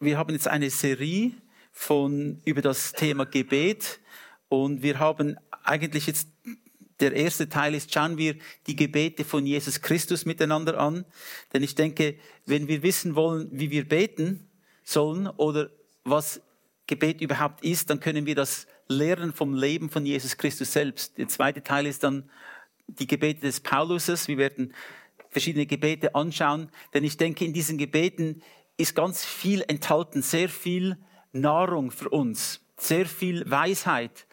wir 0.00 0.18
haben 0.18 0.32
jetzt 0.32 0.48
eine 0.48 0.70
Serie 0.70 1.32
von, 1.72 2.40
über 2.44 2.62
das 2.62 2.92
Thema 2.92 3.24
Gebet 3.24 4.00
und 4.48 4.82
wir 4.82 4.98
haben 4.98 5.36
eigentlich 5.62 6.06
jetzt, 6.06 6.28
der 7.00 7.12
erste 7.12 7.48
Teil 7.48 7.74
ist, 7.74 7.92
schauen 7.92 8.16
wir 8.16 8.36
die 8.66 8.76
Gebete 8.76 9.24
von 9.24 9.46
Jesus 9.46 9.82
Christus 9.82 10.24
miteinander 10.24 10.78
an. 10.78 11.04
Denn 11.52 11.62
ich 11.62 11.74
denke, 11.74 12.16
wenn 12.46 12.68
wir 12.68 12.82
wissen 12.82 13.14
wollen, 13.14 13.48
wie 13.52 13.70
wir 13.70 13.86
beten 13.86 14.48
sollen 14.82 15.26
oder 15.26 15.70
was 16.04 16.40
Gebet 16.86 17.20
überhaupt 17.20 17.64
ist, 17.64 17.90
dann 17.90 18.00
können 18.00 18.26
wir 18.26 18.34
das 18.34 18.66
lernen 18.88 19.32
vom 19.32 19.54
Leben 19.54 19.90
von 19.90 20.06
Jesus 20.06 20.36
Christus 20.36 20.72
selbst. 20.72 21.18
Der 21.18 21.28
zweite 21.28 21.62
Teil 21.62 21.86
ist 21.86 22.04
dann 22.04 22.30
die 22.86 23.06
Gebete 23.06 23.40
des 23.40 23.60
Pauluses. 23.60 24.28
Wir 24.28 24.38
werden 24.38 24.72
verschiedene 25.28 25.66
Gebete 25.66 26.14
anschauen, 26.14 26.70
denn 26.94 27.04
ich 27.04 27.16
denke, 27.16 27.44
in 27.44 27.52
diesen 27.52 27.76
Gebeten 27.76 28.42
ist 28.76 28.94
ganz 28.94 29.24
viel 29.24 29.64
enthalten, 29.66 30.22
sehr 30.22 30.48
viel 30.48 30.98
Nahrung 31.32 31.90
für 31.90 32.08
uns, 32.08 32.60
sehr 32.76 33.06
viel 33.06 33.48
Weisheit. 33.50 34.26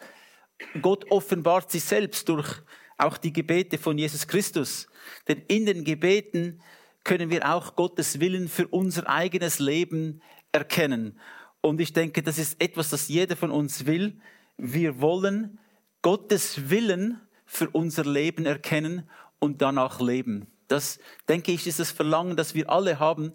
Gott 0.82 1.10
offenbart 1.12 1.72
sich 1.72 1.84
selbst 1.84 2.30
durch 2.30 2.62
auch 2.98 3.18
die 3.18 3.34
Gebete 3.34 3.78
von 3.78 3.98
Jesus 3.98 4.28
Christus. 4.28 4.88
Denn 5.28 5.42
in 5.48 5.66
den 5.66 5.84
Gebeten 5.84 6.62
können 7.04 7.30
wir 7.30 7.54
auch 7.54 7.76
Gottes 7.76 8.20
Willen 8.20 8.48
für 8.48 8.68
unser 8.68 9.10
eigenes 9.10 9.60
Leben 9.60 10.22
erkennen. 10.52 11.20
Und 11.62 11.82
ich 11.82 11.94
denke, 11.94 12.24
das 12.24 12.38
ist 12.38 12.62
etwas, 12.62 12.90
das 12.90 13.08
jeder 13.08 13.36
von 13.36 13.52
uns 13.52 13.86
will. 13.86 14.20
Wir 14.58 15.02
wollen 15.02 15.60
Gottes 16.02 16.70
Willen 16.70 17.20
für 17.46 17.70
unser 17.70 18.06
Leben 18.06 18.46
erkennen 18.46 19.10
und 19.40 19.62
danach 19.62 20.00
leben. 20.00 20.48
Das, 20.68 21.00
denke 21.28 21.52
ich, 21.52 21.68
ist 21.68 21.80
das 21.80 21.92
Verlangen, 21.92 22.38
das 22.38 22.56
wir 22.56 22.70
alle 22.70 23.00
haben. 23.00 23.34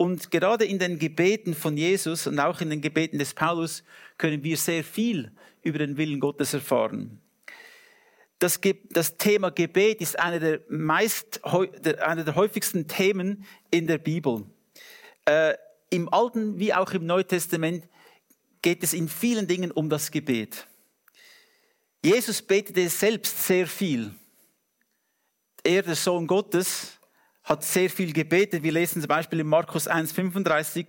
Und 0.00 0.30
gerade 0.30 0.64
in 0.64 0.78
den 0.78 0.98
Gebeten 0.98 1.52
von 1.52 1.76
Jesus 1.76 2.26
und 2.26 2.40
auch 2.40 2.62
in 2.62 2.70
den 2.70 2.80
Gebeten 2.80 3.18
des 3.18 3.34
Paulus 3.34 3.84
können 4.16 4.42
wir 4.42 4.56
sehr 4.56 4.82
viel 4.82 5.30
über 5.60 5.78
den 5.78 5.98
Willen 5.98 6.20
Gottes 6.20 6.54
erfahren. 6.54 7.20
Das, 8.38 8.58
das 8.88 9.18
Thema 9.18 9.50
Gebet 9.50 10.00
ist 10.00 10.18
einer 10.18 10.40
der, 10.40 10.60
meist, 10.70 11.44
einer 11.44 12.24
der 12.24 12.34
häufigsten 12.34 12.88
Themen 12.88 13.44
in 13.70 13.86
der 13.86 13.98
Bibel. 13.98 14.46
Äh, 15.26 15.52
Im 15.90 16.10
Alten 16.14 16.58
wie 16.58 16.72
auch 16.72 16.92
im 16.92 17.04
Neuen 17.04 17.28
Testament 17.28 17.86
geht 18.62 18.82
es 18.82 18.94
in 18.94 19.06
vielen 19.06 19.46
Dingen 19.46 19.70
um 19.70 19.90
das 19.90 20.10
Gebet. 20.10 20.66
Jesus 22.02 22.40
betete 22.40 22.88
selbst 22.88 23.46
sehr 23.46 23.66
viel. 23.66 24.14
Er, 25.62 25.82
der 25.82 25.94
Sohn 25.94 26.26
Gottes, 26.26 26.99
hat 27.50 27.64
sehr 27.64 27.90
viel 27.90 28.12
gebetet. 28.12 28.62
Wir 28.62 28.70
lesen 28.70 29.02
zum 29.02 29.08
Beispiel 29.08 29.40
in 29.40 29.48
Markus 29.48 29.90
1,35. 29.90 30.86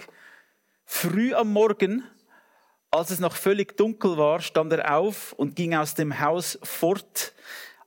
Früh 0.86 1.34
am 1.34 1.52
Morgen, 1.52 2.04
als 2.92 3.10
es 3.10 3.20
noch 3.20 3.36
völlig 3.36 3.76
dunkel 3.78 4.16
war, 4.16 4.42
stand 4.42 4.72
er 4.72 4.96
auf 4.96 5.34
und 5.34 5.56
ging 5.56 5.74
aus 5.74 5.96
dem 5.96 6.20
Haus 6.20 6.60
fort 6.62 7.34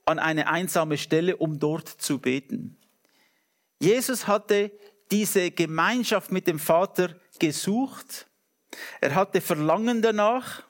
an 0.03 0.19
eine 0.19 0.49
einsame 0.49 0.97
Stelle, 0.97 1.37
um 1.37 1.57
dort 1.57 1.87
zu 1.87 2.19
beten. 2.19 2.77
Jesus 3.79 4.27
hatte 4.27 4.71
diese 5.09 5.51
Gemeinschaft 5.51 6.33
mit 6.33 6.45
dem 6.45 6.59
Vater 6.59 7.15
gesucht. 7.39 8.27
Er 8.99 9.15
hatte 9.15 9.39
Verlangen 9.39 10.01
danach 10.01 10.63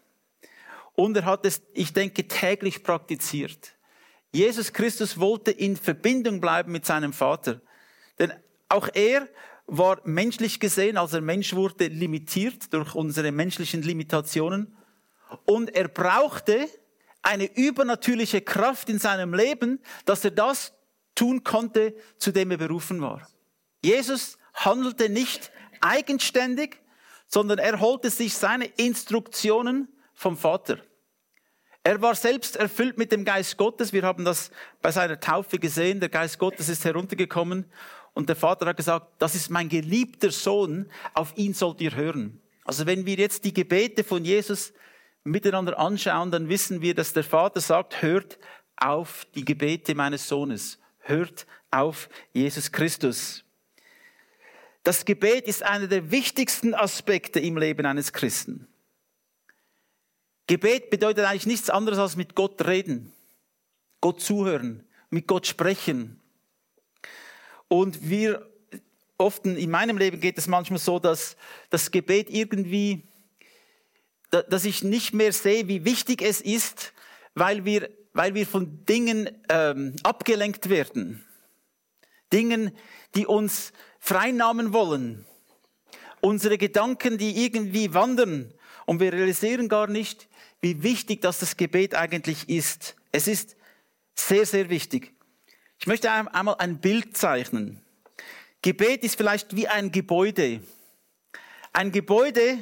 und 0.94 1.18
er 1.18 1.26
hat 1.26 1.44
es, 1.44 1.64
ich 1.74 1.92
denke, 1.92 2.28
täglich 2.28 2.84
praktiziert. 2.84 3.74
Jesus 4.32 4.74
Christus 4.74 5.20
wollte 5.20 5.50
in 5.50 5.76
Verbindung 5.76 6.40
bleiben 6.40 6.72
mit 6.72 6.86
seinem 6.86 7.12
Vater. 7.12 7.62
Denn 8.20 8.34
auch 8.70 8.90
er 8.94 9.28
war 9.68 10.00
menschlich 10.04 10.60
gesehen, 10.60 10.98
als 10.98 11.14
er 11.14 11.22
Mensch 11.22 11.54
wurde, 11.54 11.88
limitiert 11.88 12.72
durch 12.74 12.96
unsere 12.96 13.32
menschlichen 13.32 13.82
Limitationen. 13.82 14.76
Und 15.46 15.76
er 15.76 15.88
brauchte 15.88 16.68
eine 17.22 17.46
übernatürliche 17.56 18.42
Kraft 18.42 18.90
in 18.90 19.00
seinem 19.00 19.34
Leben, 19.34 19.80
dass 20.06 20.24
er 20.24 20.32
das 20.32 20.74
tun 21.16 21.44
konnte, 21.44 21.96
zu 22.18 22.32
dem 22.32 22.52
er 22.52 22.58
berufen 22.58 23.02
war. 23.02 23.28
Jesus 23.84 24.38
handelte 24.54 25.10
nicht 25.10 25.52
eigenständig, 25.82 26.78
sondern 27.28 27.58
er 27.58 27.80
holte 27.80 28.10
sich 28.10 28.36
seine 28.36 28.66
Instruktionen 28.66 29.88
vom 30.14 30.38
Vater. 30.38 30.78
Er 31.84 32.02
war 32.02 32.16
selbst 32.16 32.56
erfüllt 32.56 32.98
mit 32.98 33.12
dem 33.12 33.26
Geist 33.26 33.58
Gottes. 33.58 33.94
Wir 33.94 34.04
haben 34.04 34.26
das 34.26 34.50
bei 34.82 34.92
seiner 34.92 35.20
Taufe 35.20 35.60
gesehen. 35.60 36.00
Der 36.00 36.10
Geist 36.10 36.40
Gottes 36.40 36.70
ist 36.70 36.86
heruntergekommen 36.86 37.66
und 38.16 38.30
der 38.30 38.36
Vater 38.36 38.66
hat 38.66 38.78
gesagt, 38.78 39.08
das 39.20 39.36
ist 39.36 39.52
mein 39.52 39.70
geliebter 39.70 40.32
Sohn, 40.32 40.90
auf 41.14 41.38
ihn 41.38 41.54
sollt 41.54 41.82
ihr 41.82 41.96
hören. 41.96 42.42
Also 42.64 42.88
wenn 42.88 43.06
wir 43.06 43.16
jetzt 43.16 43.46
die 43.46 43.54
Gebete 43.54 44.04
von 44.04 44.26
Jesus 44.26 44.74
miteinander 45.24 45.78
anschauen, 45.78 46.32
dann 46.32 46.50
wissen 46.50 46.82
wir, 46.82 46.96
dass 46.96 47.14
der 47.14 47.26
Vater 47.26 47.60
sagt, 47.60 48.02
hört 48.02 48.40
auf 48.78 49.28
die 49.36 49.46
Gebete 49.46 49.94
meines 49.96 50.28
Sohnes. 50.28 50.80
Hört 51.00 51.46
auf 51.72 52.10
Jesus 52.34 52.72
Christus. 52.72 53.44
Das 54.84 55.04
Gebet 55.04 55.48
ist 55.48 55.64
einer 55.64 55.88
der 55.88 56.10
wichtigsten 56.10 56.74
Aspekte 56.74 57.40
im 57.40 57.58
Leben 57.58 57.86
eines 57.86 58.14
Christen. 58.14 58.68
Gebet 60.48 60.90
bedeutet 60.90 61.26
eigentlich 61.26 61.48
nichts 61.48 61.70
anderes 61.70 62.00
als 62.00 62.16
mit 62.16 62.34
Gott 62.34 62.66
reden, 62.66 63.12
Gott 64.00 64.22
zuhören, 64.22 64.88
mit 65.10 65.28
Gott 65.28 65.48
sprechen. 65.48 66.22
Und 67.68 68.10
wir 68.10 68.50
oft 69.18 69.46
in 69.46 69.72
meinem 69.72 69.98
Leben 69.98 70.20
geht 70.20 70.38
es 70.38 70.48
manchmal 70.48 70.80
so, 70.80 71.00
dass 71.00 71.36
das 71.70 71.92
Gebet 71.92 72.30
irgendwie, 72.30 73.04
dass 74.30 74.66
ich 74.66 74.84
nicht 74.84 75.14
mehr 75.14 75.32
sehe, 75.32 75.68
wie 75.68 75.86
wichtig 75.86 76.22
es 76.22 76.42
ist, 76.42 76.94
weil 77.34 77.66
wir, 77.66 77.90
weil 78.14 78.34
wir 78.34 78.46
von 78.46 78.86
Dingen 78.86 79.30
ähm, 79.50 79.96
abgelenkt 80.04 80.70
werden. 80.70 81.24
Dingen, 82.34 82.72
die 83.16 83.26
uns 83.26 83.72
freinahmen 84.00 84.74
wollen. 84.74 85.26
Unsere 86.22 86.58
Gedanken, 86.58 87.18
die 87.18 87.46
irgendwie 87.46 87.94
wandern. 87.94 88.54
Und 88.86 89.00
wir 89.00 89.14
realisieren 89.14 89.70
gar 89.70 89.88
nicht, 89.88 90.28
wie 90.62 90.84
wichtig 90.84 91.22
das 91.22 91.40
das 91.40 91.58
Gebet 91.58 91.96
eigentlich 91.96 92.50
ist. 92.50 92.96
Es 93.12 93.28
ist 93.28 93.56
sehr, 94.16 94.46
sehr 94.46 94.70
wichtig. 94.70 95.15
Ich 95.80 95.88
möchte 95.88 96.12
einmal 96.12 96.56
ein 96.60 96.80
Bild 96.80 97.16
zeichnen. 97.16 97.82
Gebet 98.62 99.04
ist 99.04 99.16
vielleicht 99.16 99.56
wie 99.56 99.68
ein 99.68 99.92
Gebäude. 99.92 100.62
Ein 101.74 101.92
Gebäude 101.92 102.58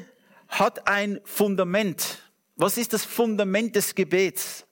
hat 0.48 0.88
ein 0.88 1.22
Fundament. 1.24 2.20
Was 2.56 2.78
ist 2.78 2.94
das 2.94 3.06
Fundament 3.06 3.76
des 3.76 3.96
Gebets? 3.96 4.66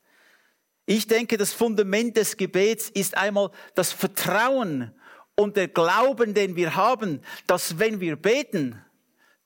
Ich 0.85 1.07
denke, 1.07 1.37
das 1.37 1.53
Fundament 1.53 2.17
des 2.17 2.35
Gebets 2.37 2.89
ist 2.89 3.15
einmal 3.15 3.51
das 3.75 3.91
Vertrauen 3.91 4.93
und 5.35 5.55
der 5.55 5.67
Glauben, 5.67 6.33
den 6.33 6.55
wir 6.55 6.75
haben, 6.75 7.21
dass 7.47 7.79
wenn 7.79 7.99
wir 7.99 8.15
beten, 8.15 8.83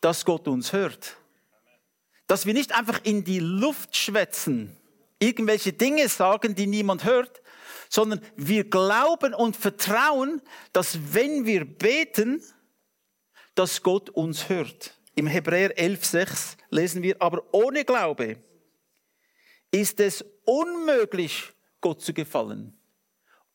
dass 0.02 0.26
Gott 0.26 0.48
uns 0.48 0.74
hört 0.74 1.18
dass 2.28 2.46
wir 2.46 2.54
nicht 2.54 2.74
einfach 2.76 3.00
in 3.04 3.24
die 3.24 3.40
Luft 3.40 3.96
schwätzen, 3.96 4.76
irgendwelche 5.20 5.74
Dinge 5.74 6.08
sagen, 6.10 6.56
die 6.56 6.68
niemand 6.68 7.04
hört, 7.04 7.42
sondern 7.96 8.20
wir 8.36 8.70
glauben 8.70 9.34
und 9.34 9.56
vertrauen, 9.56 10.42
dass 10.74 11.14
wenn 11.14 11.46
wir 11.46 11.64
beten, 11.64 12.44
dass 13.56 13.82
Gott 13.82 14.10
uns 14.10 14.50
hört. 14.50 15.00
Im 15.16 15.28
Hebräer 15.28 15.78
11,6 15.78 16.58
lesen 16.72 17.04
wir, 17.04 17.22
aber 17.22 17.42
ohne 17.54 17.86
Glaube 17.86 18.36
ist 19.72 20.02
es 20.02 20.26
unmöglich, 20.44 21.54
Gott 21.80 22.02
zu 22.02 22.14
gefallen. 22.14 22.78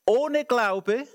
Ohne 0.06 0.46
Glaube, 0.46 1.06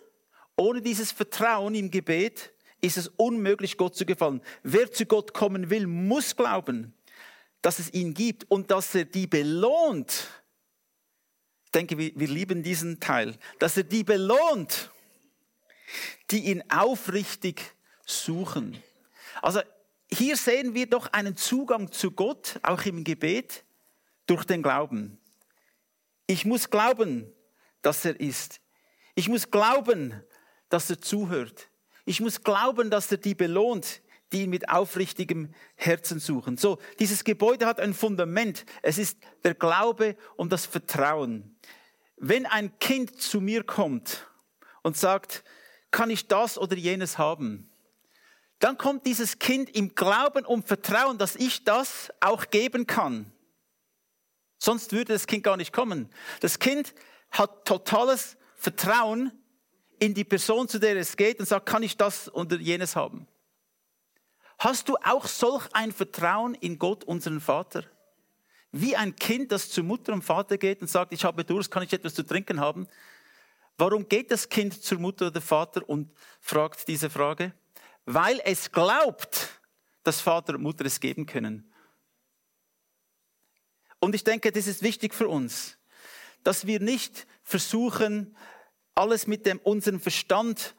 ohne 0.55 0.83
dieses 0.83 1.11
Vertrauen 1.11 1.73
im 1.73 1.89
Gebet, 1.89 2.53
ist 2.79 2.97
es 2.97 3.07
unmöglich, 3.07 3.75
Gott 3.75 3.95
zu 3.95 4.05
gefallen. 4.05 4.39
Wer 4.61 4.91
zu 4.91 5.07
Gott 5.07 5.33
kommen 5.33 5.71
will, 5.71 5.87
muss 5.87 6.35
glauben 6.35 6.93
dass 7.65 7.79
es 7.79 7.91
ihn 7.95 8.13
gibt 8.13 8.49
und 8.51 8.69
dass 8.69 8.93
er 8.93 9.05
die 9.05 9.25
belohnt. 9.25 10.27
Ich 11.75 11.77
denke, 11.77 11.97
wir, 11.97 12.13
wir 12.15 12.29
lieben 12.29 12.63
diesen 12.63 13.01
Teil. 13.01 13.37
Dass 13.59 13.75
er 13.75 13.83
die 13.83 14.05
belohnt, 14.05 14.91
die 16.31 16.45
ihn 16.45 16.63
aufrichtig 16.69 17.61
suchen. 18.05 18.81
Also 19.41 19.59
hier 20.09 20.37
sehen 20.37 20.73
wir 20.73 20.89
doch 20.89 21.07
einen 21.11 21.35
Zugang 21.35 21.91
zu 21.91 22.11
Gott, 22.11 22.61
auch 22.63 22.83
im 22.83 23.03
Gebet, 23.03 23.65
durch 24.25 24.45
den 24.45 24.63
Glauben. 24.63 25.19
Ich 26.27 26.45
muss 26.45 26.69
glauben, 26.69 27.29
dass 27.81 28.05
er 28.05 28.17
ist. 28.21 28.61
Ich 29.13 29.27
muss 29.27 29.51
glauben, 29.51 30.13
dass 30.69 30.89
er 30.89 31.01
zuhört. 31.01 31.67
Ich 32.05 32.21
muss 32.21 32.41
glauben, 32.41 32.89
dass 32.89 33.11
er 33.11 33.17
die 33.17 33.35
belohnt, 33.35 34.01
die 34.35 34.43
ihn 34.43 34.49
mit 34.49 34.69
aufrichtigem 34.69 35.53
Herzen 35.75 36.19
suchen. 36.19 36.57
So, 36.57 36.77
dieses 36.99 37.23
Gebäude 37.23 37.65
hat 37.65 37.79
ein 37.79 37.93
Fundament. 37.93 38.65
Es 38.81 38.97
ist 38.97 39.17
der 39.43 39.55
Glaube 39.55 40.15
und 40.35 40.51
das 40.51 40.65
Vertrauen. 40.65 41.57
Wenn 42.17 42.45
ein 42.45 42.77
Kind 42.79 43.21
zu 43.21 43.41
mir 43.41 43.63
kommt 43.63 44.27
und 44.83 44.95
sagt, 44.95 45.43
kann 45.91 46.09
ich 46.09 46.27
das 46.27 46.57
oder 46.57 46.75
jenes 46.75 47.17
haben? 47.17 47.71
dann 48.59 48.77
kommt 48.77 49.05
dieses 49.05 49.39
Kind 49.39 49.69
im 49.75 49.95
Glauben 49.95 50.45
und 50.45 50.67
Vertrauen, 50.67 51.17
dass 51.17 51.35
ich 51.35 51.63
das 51.63 52.11
auch 52.19 52.49
geben 52.49 52.87
kann. 52.87 53.31
Sonst 54.57 54.91
würde 54.93 55.13
das 55.13 55.27
Kind 55.27 55.43
gar 55.43 55.57
nicht 55.57 55.73
kommen. 55.73 56.09
Das 56.39 56.59
Kind 56.59 56.93
hat 57.31 57.65
totales 57.65 58.37
Vertrauen 58.55 59.31
in 59.99 60.13
die 60.13 60.23
Person, 60.23 60.67
zu 60.67 60.79
der 60.79 60.95
es 60.95 61.17
geht 61.17 61.39
und 61.39 61.45
sagt, 61.45 61.65
kann 61.65 61.83
ich 61.83 61.97
das 61.97 62.33
oder 62.33 62.57
jenes 62.57 62.95
haben? 62.95 63.27
Hast 64.57 64.89
du 64.89 64.95
auch 65.03 65.27
solch 65.27 65.67
ein 65.73 65.91
Vertrauen 65.91 66.55
in 66.55 66.79
Gott, 66.79 67.03
unseren 67.03 67.41
Vater? 67.41 67.83
Wie 68.71 68.95
ein 68.95 69.15
Kind, 69.15 69.51
das 69.51 69.69
zu 69.69 69.83
Mutter 69.83 70.13
und 70.13 70.21
Vater 70.21 70.57
geht 70.57 70.81
und 70.81 70.89
sagt, 70.89 71.13
ich 71.13 71.23
habe 71.23 71.43
Durst, 71.43 71.71
kann 71.71 71.83
ich 71.83 71.93
etwas 71.93 72.13
zu 72.13 72.23
trinken 72.23 72.59
haben? 72.59 72.87
Warum 73.77 74.07
geht 74.07 74.31
das 74.31 74.47
Kind 74.47 74.81
zur 74.81 74.99
Mutter 74.99 75.27
oder 75.27 75.41
Vater 75.41 75.87
und 75.87 76.11
fragt 76.39 76.87
diese 76.87 77.09
Frage? 77.09 77.53
Weil 78.05 78.41
es 78.43 78.71
glaubt, 78.71 79.61
dass 80.03 80.21
Vater 80.21 80.55
und 80.55 80.63
Mutter 80.63 80.85
es 80.85 80.99
geben 80.99 81.25
können. 81.25 81.71
Und 83.99 84.15
ich 84.15 84.23
denke, 84.23 84.51
das 84.51 84.67
ist 84.67 84.83
wichtig 84.83 85.13
für 85.13 85.27
uns, 85.27 85.77
dass 86.43 86.67
wir 86.67 86.79
nicht 86.79 87.25
versuchen, 87.43 88.35
alles 88.93 89.27
mit 89.27 89.45
dem, 89.45 89.59
unserem 89.59 89.99
Verstand 89.99 90.75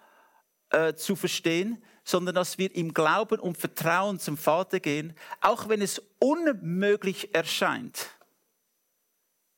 äh, 0.70 0.94
zu 0.94 1.16
verstehen, 1.16 1.82
sondern 2.06 2.36
dass 2.36 2.56
wir 2.56 2.74
im 2.74 2.94
Glauben 2.94 3.40
und 3.40 3.58
Vertrauen 3.58 4.20
zum 4.20 4.36
Vater 4.36 4.78
gehen, 4.78 5.12
auch 5.40 5.68
wenn 5.68 5.82
es 5.82 6.00
unmöglich 6.20 7.34
erscheint. 7.34 8.06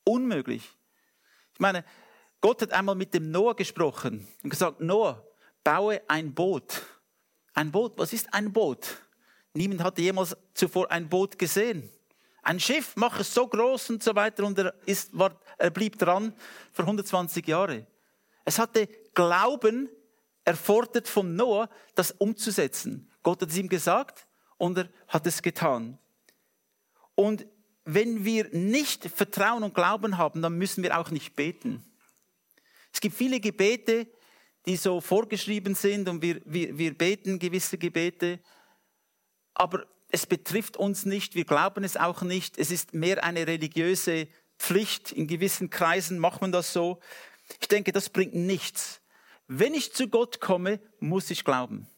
Unmöglich. 0.02 0.62
Ich 1.52 1.60
meine, 1.60 1.84
Gott 2.40 2.62
hat 2.62 2.72
einmal 2.72 2.94
mit 2.94 3.12
dem 3.12 3.30
Noah 3.30 3.54
gesprochen 3.54 4.26
und 4.42 4.48
gesagt, 4.48 4.80
Noah, 4.80 5.22
baue 5.62 6.00
ein 6.08 6.32
Boot. 6.34 6.80
Ein 7.52 7.70
Boot, 7.70 7.98
was 7.98 8.14
ist 8.14 8.32
ein 8.32 8.50
Boot? 8.50 8.96
Niemand 9.52 9.82
hatte 9.82 10.00
jemals 10.00 10.34
zuvor 10.54 10.90
ein 10.90 11.06
Boot 11.06 11.38
gesehen. 11.38 11.90
Ein 12.42 12.58
Schiff, 12.60 12.92
mach 12.96 13.20
es 13.20 13.34
so 13.34 13.46
groß 13.46 13.90
und 13.90 14.02
so 14.02 14.14
weiter 14.14 14.46
und 14.46 14.58
er, 14.58 14.74
ist, 14.86 15.10
war, 15.16 15.38
er 15.58 15.68
blieb 15.68 15.98
dran 15.98 16.32
für 16.72 16.82
120 16.82 17.46
Jahre. 17.46 17.86
Es 18.46 18.58
hatte 18.58 18.88
Glauben 19.12 19.90
erfordert 20.48 21.08
von 21.08 21.36
Noah, 21.36 21.68
das 21.94 22.10
umzusetzen. 22.12 23.10
Gott 23.22 23.42
hat 23.42 23.50
es 23.50 23.58
ihm 23.58 23.68
gesagt 23.68 24.26
und 24.56 24.78
er 24.78 24.88
hat 25.06 25.26
es 25.26 25.42
getan. 25.42 25.98
Und 27.14 27.46
wenn 27.84 28.24
wir 28.24 28.48
nicht 28.52 29.04
Vertrauen 29.04 29.62
und 29.62 29.74
Glauben 29.74 30.16
haben, 30.16 30.40
dann 30.40 30.56
müssen 30.56 30.82
wir 30.82 30.98
auch 30.98 31.10
nicht 31.10 31.36
beten. 31.36 31.84
Es 32.92 33.00
gibt 33.00 33.14
viele 33.14 33.40
Gebete, 33.40 34.06
die 34.64 34.76
so 34.76 35.02
vorgeschrieben 35.02 35.74
sind 35.74 36.08
und 36.08 36.22
wir, 36.22 36.40
wir, 36.46 36.78
wir 36.78 36.96
beten 36.96 37.38
gewisse 37.38 37.76
Gebete, 37.76 38.40
aber 39.52 39.86
es 40.10 40.26
betrifft 40.26 40.78
uns 40.78 41.04
nicht, 41.04 41.34
wir 41.34 41.44
glauben 41.44 41.84
es 41.84 41.98
auch 41.98 42.22
nicht, 42.22 42.56
es 42.56 42.70
ist 42.70 42.94
mehr 42.94 43.22
eine 43.22 43.46
religiöse 43.46 44.28
Pflicht, 44.58 45.12
in 45.12 45.26
gewissen 45.26 45.68
Kreisen 45.68 46.18
macht 46.18 46.40
man 46.40 46.52
das 46.52 46.72
so. 46.72 47.00
Ich 47.60 47.68
denke, 47.68 47.92
das 47.92 48.08
bringt 48.08 48.34
nichts. 48.34 49.02
Wenn 49.48 49.72
ich 49.74 49.94
zu 49.94 50.08
Gott 50.08 50.40
komme, 50.40 50.78
muss 51.00 51.30
ich 51.30 51.42
glauben. 51.42 51.88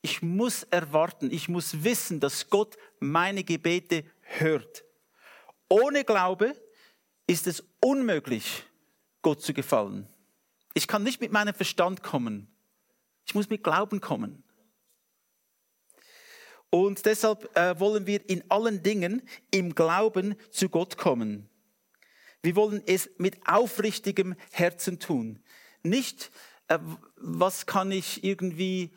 Ich 0.00 0.22
muss 0.22 0.64
erwarten, 0.64 1.30
ich 1.30 1.48
muss 1.48 1.84
wissen, 1.84 2.18
dass 2.18 2.50
Gott 2.50 2.76
meine 2.98 3.44
Gebete 3.44 4.04
hört. 4.20 4.84
Ohne 5.68 6.02
Glaube 6.02 6.60
ist 7.26 7.46
es 7.46 7.62
unmöglich, 7.80 8.64
Gott 9.20 9.42
zu 9.42 9.52
gefallen. 9.52 10.08
Ich 10.74 10.88
kann 10.88 11.02
nicht 11.02 11.20
mit 11.20 11.30
meinem 11.30 11.54
Verstand 11.54 12.02
kommen. 12.02 12.48
Ich 13.26 13.34
muss 13.34 13.50
mit 13.50 13.62
Glauben 13.62 14.00
kommen. 14.00 14.42
Und 16.70 17.04
deshalb 17.04 17.54
äh, 17.54 17.78
wollen 17.78 18.06
wir 18.06 18.28
in 18.30 18.50
allen 18.50 18.82
Dingen 18.82 19.22
im 19.50 19.74
Glauben 19.74 20.34
zu 20.50 20.70
Gott 20.70 20.96
kommen. 20.96 21.50
Wir 22.42 22.56
wollen 22.56 22.82
es 22.86 23.10
mit 23.18 23.46
aufrichtigem 23.46 24.34
Herzen 24.50 24.98
tun. 24.98 25.38
Nicht 25.82 26.32
was 27.16 27.66
kann 27.66 27.90
ich 27.90 28.24
irgendwie 28.24 28.92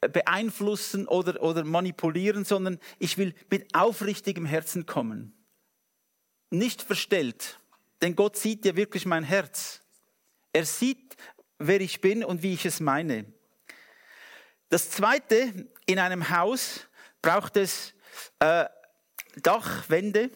beeinflussen 0.00 1.08
oder, 1.08 1.42
oder 1.42 1.64
manipulieren, 1.64 2.44
sondern 2.44 2.78
ich 2.98 3.18
will 3.18 3.34
mit 3.50 3.74
aufrichtigem 3.74 4.46
Herzen 4.46 4.86
kommen. 4.86 5.34
Nicht 6.50 6.82
verstellt, 6.82 7.60
denn 8.00 8.14
Gott 8.14 8.36
sieht 8.36 8.64
ja 8.64 8.76
wirklich 8.76 9.06
mein 9.06 9.24
Herz. 9.24 9.80
Er 10.52 10.64
sieht, 10.64 11.16
wer 11.58 11.80
ich 11.80 12.00
bin 12.00 12.24
und 12.24 12.42
wie 12.42 12.54
ich 12.54 12.64
es 12.64 12.80
meine. 12.80 13.26
Das 14.70 14.90
Zweite, 14.90 15.68
in 15.86 15.98
einem 15.98 16.30
Haus 16.30 16.86
braucht 17.22 17.56
es 17.56 17.94
äh, 18.38 18.66
Dachwände, 19.42 20.30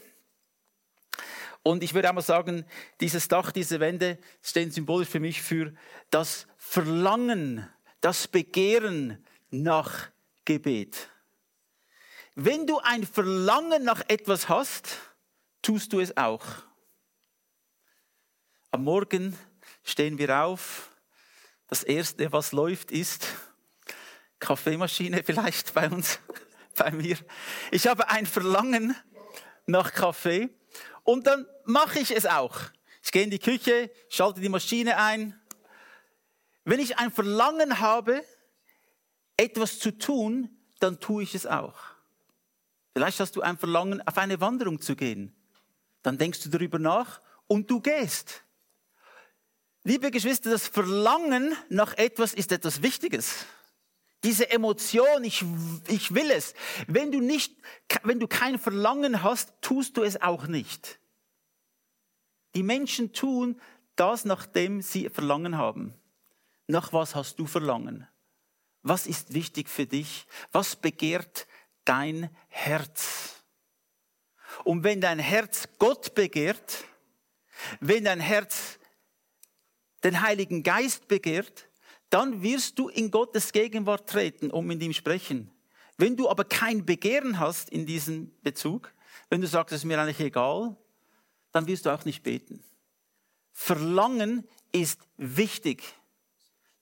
und 1.63 1.85
ich 1.85 1.95
würde 1.95 2.09
einmal 2.09 2.25
sagen, 2.25 2.65
dieses 3.01 3.29
Dach, 3.29 3.53
diese 3.53 3.79
Wände 3.79 4.19
stehen 4.43 4.71
symbolisch 4.71 5.09
für 5.09 5.21
mich 5.21 5.43
für 5.43 5.73
das 6.11 6.47
Verlangen, 6.65 7.69
das 8.01 8.29
Begehren 8.29 9.23
nach 9.51 10.09
Gebet. 10.47 11.11
Wenn 12.35 12.67
du 12.67 12.79
ein 12.79 13.05
Verlangen 13.05 13.85
nach 13.85 14.01
etwas 14.09 14.49
hast, 14.49 14.89
tust 15.61 15.93
du 15.93 16.01
es 16.01 16.17
auch. 16.17 16.47
Am 18.71 18.85
Morgen 18.85 19.37
stehen 19.83 20.17
wir 20.17 20.45
auf. 20.45 20.91
Das 21.67 21.83
erste, 21.83 22.33
was 22.33 22.53
läuft, 22.53 22.91
ist 22.91 23.27
Kaffeemaschine 24.39 25.23
vielleicht 25.27 25.75
bei 25.75 25.91
uns, 25.91 26.21
bei 26.77 26.91
mir. 26.91 27.19
Ich 27.71 27.87
habe 27.87 28.09
ein 28.09 28.25
Verlangen 28.25 28.97
nach 29.67 29.93
Kaffee. 29.93 30.49
Und 31.03 31.27
dann 31.27 31.47
mache 31.65 31.99
ich 31.99 32.17
es 32.17 32.25
auch. 32.25 32.59
Ich 33.05 33.13
gehe 33.13 33.25
in 33.25 33.31
die 33.31 33.41
Küche, 33.41 33.91
schalte 34.09 34.41
die 34.41 34.49
Maschine 34.49 34.97
ein. 34.97 35.39
Wenn 36.65 36.81
ich 36.81 36.99
ein 36.99 37.11
Verlangen 37.11 37.81
habe, 37.81 38.25
etwas 39.37 39.79
zu 39.79 39.97
tun, 39.97 40.49
dann 40.79 41.01
tue 41.01 41.23
ich 41.23 41.35
es 41.35 41.47
auch. 41.47 41.75
Vielleicht 42.93 43.21
hast 43.21 43.37
du 43.37 43.41
ein 43.41 43.59
Verlangen, 43.59 44.07
auf 44.07 44.19
eine 44.19 44.41
Wanderung 44.41 44.81
zu 44.81 44.95
gehen. 44.95 45.35
Dann 46.03 46.19
denkst 46.19 46.43
du 46.43 46.51
darüber 46.51 46.79
nach 46.79 47.21
und 47.47 47.71
du 47.71 47.81
gehst. 47.81 48.43
Liebe 49.85 50.11
Geschwister, 50.11 50.51
das 50.51 50.69
Verlangen 50.69 51.57
nach 51.69 51.97
etwas 51.97 52.35
ist 52.35 52.53
etwas 52.53 52.83
Wichtiges. 52.83 53.47
Diese 54.23 54.49
Emotion, 54.51 55.25
ich, 55.25 55.45
ich 55.89 56.15
will 56.15 56.31
es. 56.31 56.55
Wenn 56.87 57.11
du 57.11 57.21
nicht, 57.21 57.57
wenn 58.05 58.21
du 58.21 58.29
kein 58.29 58.59
Verlangen 58.59 59.25
hast, 59.25 59.53
tust 59.61 59.97
du 59.97 60.05
es 60.05 60.23
auch 60.23 60.47
nicht. 60.47 61.01
Die 62.55 62.63
Menschen 62.63 63.13
tun 63.13 63.61
das, 63.97 64.25
nachdem 64.25 64.81
sie 64.81 65.09
Verlangen 65.09 65.57
haben. 65.57 65.95
Nach 66.67 66.93
was 66.93 67.15
hast 67.15 67.39
du 67.39 67.47
Verlangen? 67.47 68.07
Was 68.83 69.07
ist 69.07 69.35
wichtig 69.35 69.69
für 69.69 69.87
dich? 69.87 70.27
Was 70.51 70.77
begehrt 70.77 71.47
dein 71.85 72.31
Herz? 72.49 73.43
Und 74.65 74.85
wenn 74.85 75.01
dein 75.01 75.19
Herz 75.19 75.69
Gott 75.79 76.15
begehrt, 76.15 76.85
wenn 77.81 78.05
dein 78.05 78.21
Herz 78.21 78.79
den 80.05 80.21
Heiligen 80.21 80.63
Geist 80.63 81.09
begehrt, 81.09 81.69
dann 82.11 82.43
wirst 82.43 82.79
du 82.79 82.89
in 82.89 83.11
Gottes 83.11 83.53
Gegenwart 83.53 84.09
treten 84.09 84.51
und 84.51 84.67
mit 84.67 84.83
ihm 84.83 84.93
sprechen. 84.93 85.51
Wenn 85.97 86.17
du 86.17 86.29
aber 86.29 86.45
kein 86.45 86.85
Begehren 86.85 87.39
hast 87.39 87.71
in 87.71 87.87
diesem 87.87 88.33
Bezug, 88.43 88.93
wenn 89.31 89.41
du 89.41 89.47
sagst, 89.47 89.73
es 89.73 89.81
ist 89.81 89.85
mir 89.85 90.01
eigentlich 90.01 90.21
egal, 90.21 90.77
dann 91.53 91.67
wirst 91.67 91.87
du 91.87 91.91
auch 91.91 92.05
nicht 92.05 92.23
beten. 92.23 92.65
Verlangen 93.53 94.47
ist 94.73 95.01
wichtig. 95.17 95.85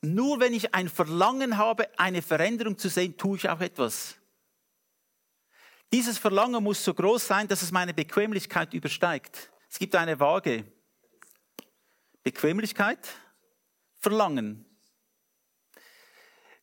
Nur 0.03 0.41
wenn 0.41 0.55
ich 0.55 0.75
ein 0.75 0.89
Verlangen 0.89 1.59
habe, 1.59 1.89
eine 1.99 2.23
Veränderung 2.23 2.79
zu 2.79 2.89
sehen, 2.89 3.17
tue 3.17 3.37
ich 3.37 3.49
auch 3.49 3.61
etwas. 3.61 4.17
Dieses 5.93 6.19
Verlangen 6.19 6.63
muss 6.63 6.83
so 6.85 6.95
groß 6.95 7.27
sein, 7.27 7.49
dass 7.49 7.63
es 7.63 7.73
meine 7.73 7.93
Bequemlichkeit 7.93 8.73
übersteigt. 8.73 9.51
Es 9.69 9.79
gibt 9.79 9.95
eine 9.97 10.19
Waage. 10.19 10.65
Bequemlichkeit, 12.23 13.09
Verlangen. 13.99 14.65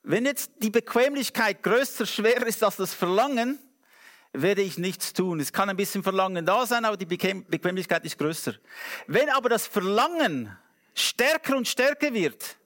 Wenn 0.03 0.25
jetzt 0.25 0.51
die 0.60 0.70
Bequemlichkeit 0.70 1.62
größer, 1.62 2.06
schwerer 2.06 2.48
ist 2.48 2.63
als 2.63 2.77
das 2.77 2.94
Verlangen, 2.94 3.60
werde 4.32 4.62
ich 4.62 4.77
nichts 4.77 5.13
tun. 5.13 5.39
Es 5.39 5.51
kann 5.51 5.70
ein 5.70 5.75
bisschen 5.75 6.03
Verlangen 6.03 6.46
da 6.46 6.65
sein, 6.65 6.86
aber 6.86 6.96
die 6.96 7.06
Bequemlichkeit 7.06 8.06
ist 8.06 8.17
größer. 8.17 8.56
Wenn 9.08 9.29
aber 9.29 9.50
das 9.50 9.67
Verlangen 9.67 10.56
stärker 10.94 11.58
und 11.58 11.67
stärker 11.67 12.13
wird, 12.13 12.58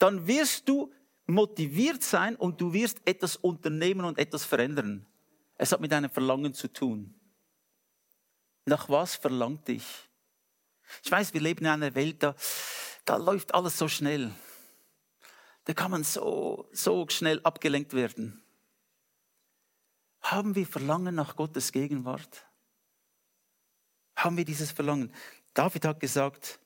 dann 0.00 0.26
wirst 0.26 0.68
du 0.68 0.92
motiviert 1.26 2.02
sein 2.02 2.34
und 2.34 2.60
du 2.60 2.72
wirst 2.72 3.00
etwas 3.04 3.36
unternehmen 3.36 4.04
und 4.04 4.18
etwas 4.18 4.44
verändern. 4.44 5.06
Es 5.56 5.72
hat 5.72 5.80
mit 5.80 5.92
einem 5.92 6.10
Verlangen 6.10 6.54
zu 6.54 6.72
tun. 6.72 7.14
Nach 8.64 8.88
was 8.88 9.14
verlangt 9.14 9.68
dich? 9.68 9.84
Ich 11.04 11.10
weiß, 11.10 11.34
wir 11.34 11.40
leben 11.40 11.60
in 11.60 11.70
einer 11.70 11.94
Welt, 11.94 12.22
da, 12.22 12.34
da 13.04 13.16
läuft 13.16 13.54
alles 13.54 13.78
so 13.78 13.88
schnell. 13.88 14.32
Da 15.64 15.74
kann 15.74 15.90
man 15.90 16.02
so, 16.02 16.68
so 16.72 17.06
schnell 17.10 17.40
abgelenkt 17.44 17.92
werden. 17.92 18.42
Haben 20.22 20.54
wir 20.54 20.66
Verlangen 20.66 21.14
nach 21.14 21.36
Gottes 21.36 21.72
Gegenwart? 21.72 22.46
Haben 24.16 24.38
wir 24.38 24.44
dieses 24.46 24.72
Verlangen? 24.72 25.14
David 25.52 25.84
hat 25.84 26.00
gesagt, 26.00 26.58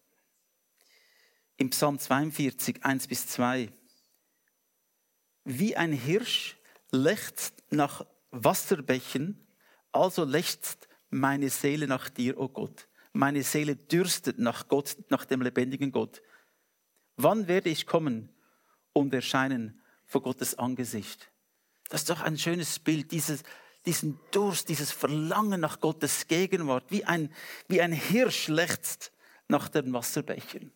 im 1.56 1.70
Psalm 1.70 1.98
42, 1.98 2.84
1 2.84 3.06
bis 3.06 3.26
2, 3.28 3.72
wie 5.44 5.76
ein 5.76 5.92
Hirsch 5.92 6.56
lechzt 6.90 7.62
nach 7.70 8.04
Wasserbächen, 8.30 9.46
also 9.92 10.24
lechzt 10.24 10.88
meine 11.10 11.50
Seele 11.50 11.86
nach 11.86 12.08
dir, 12.08 12.38
o 12.38 12.44
oh 12.44 12.48
Gott. 12.48 12.88
Meine 13.12 13.44
Seele 13.44 13.76
dürstet 13.76 14.38
nach 14.38 14.66
Gott, 14.68 14.96
nach 15.08 15.24
dem 15.24 15.40
lebendigen 15.40 15.92
Gott. 15.92 16.20
Wann 17.16 17.46
werde 17.46 17.70
ich 17.70 17.86
kommen 17.86 18.28
und 18.92 19.14
erscheinen 19.14 19.80
vor 20.04 20.22
Gottes 20.22 20.58
Angesicht? 20.58 21.30
Das 21.88 22.02
ist 22.02 22.10
doch 22.10 22.22
ein 22.22 22.36
schönes 22.38 22.80
Bild, 22.80 23.12
dieses, 23.12 23.44
diesen 23.86 24.18
Durst, 24.32 24.68
dieses 24.68 24.90
Verlangen 24.90 25.60
nach 25.60 25.78
Gottes 25.78 26.26
Gegenwart, 26.26 26.90
wie 26.90 27.04
ein, 27.04 27.32
wie 27.68 27.80
ein 27.80 27.92
Hirsch 27.92 28.48
lechzt 28.48 29.12
nach 29.46 29.68
den 29.68 29.92
Wasserbechern. 29.92 30.72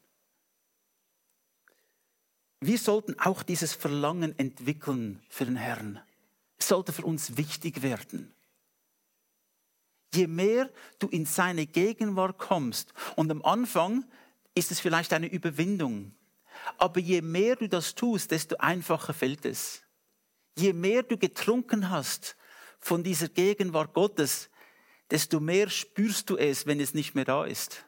Wir 2.60 2.78
sollten 2.78 3.18
auch 3.20 3.42
dieses 3.42 3.74
Verlangen 3.74 4.36
entwickeln 4.38 5.22
für 5.28 5.44
den 5.44 5.56
Herrn. 5.56 6.00
Es 6.58 6.68
sollte 6.68 6.92
für 6.92 7.04
uns 7.04 7.36
wichtig 7.36 7.82
werden. 7.82 8.34
Je 10.12 10.26
mehr 10.26 10.70
du 10.98 11.08
in 11.08 11.26
seine 11.26 11.66
Gegenwart 11.66 12.38
kommst, 12.38 12.94
und 13.14 13.30
am 13.30 13.44
Anfang 13.44 14.04
ist 14.54 14.70
es 14.72 14.80
vielleicht 14.80 15.12
eine 15.12 15.28
Überwindung, 15.28 16.14
aber 16.78 16.98
je 16.98 17.22
mehr 17.22 17.56
du 17.56 17.68
das 17.68 17.94
tust, 17.94 18.30
desto 18.30 18.56
einfacher 18.56 19.14
fällt 19.14 19.44
es. 19.44 19.82
Je 20.56 20.72
mehr 20.72 21.04
du 21.04 21.16
getrunken 21.16 21.90
hast 21.90 22.36
von 22.80 23.04
dieser 23.04 23.28
Gegenwart 23.28 23.94
Gottes, 23.94 24.50
desto 25.10 25.38
mehr 25.40 25.70
spürst 25.70 26.28
du 26.30 26.36
es, 26.36 26.66
wenn 26.66 26.80
es 26.80 26.94
nicht 26.94 27.14
mehr 27.14 27.24
da 27.24 27.44
ist. 27.44 27.84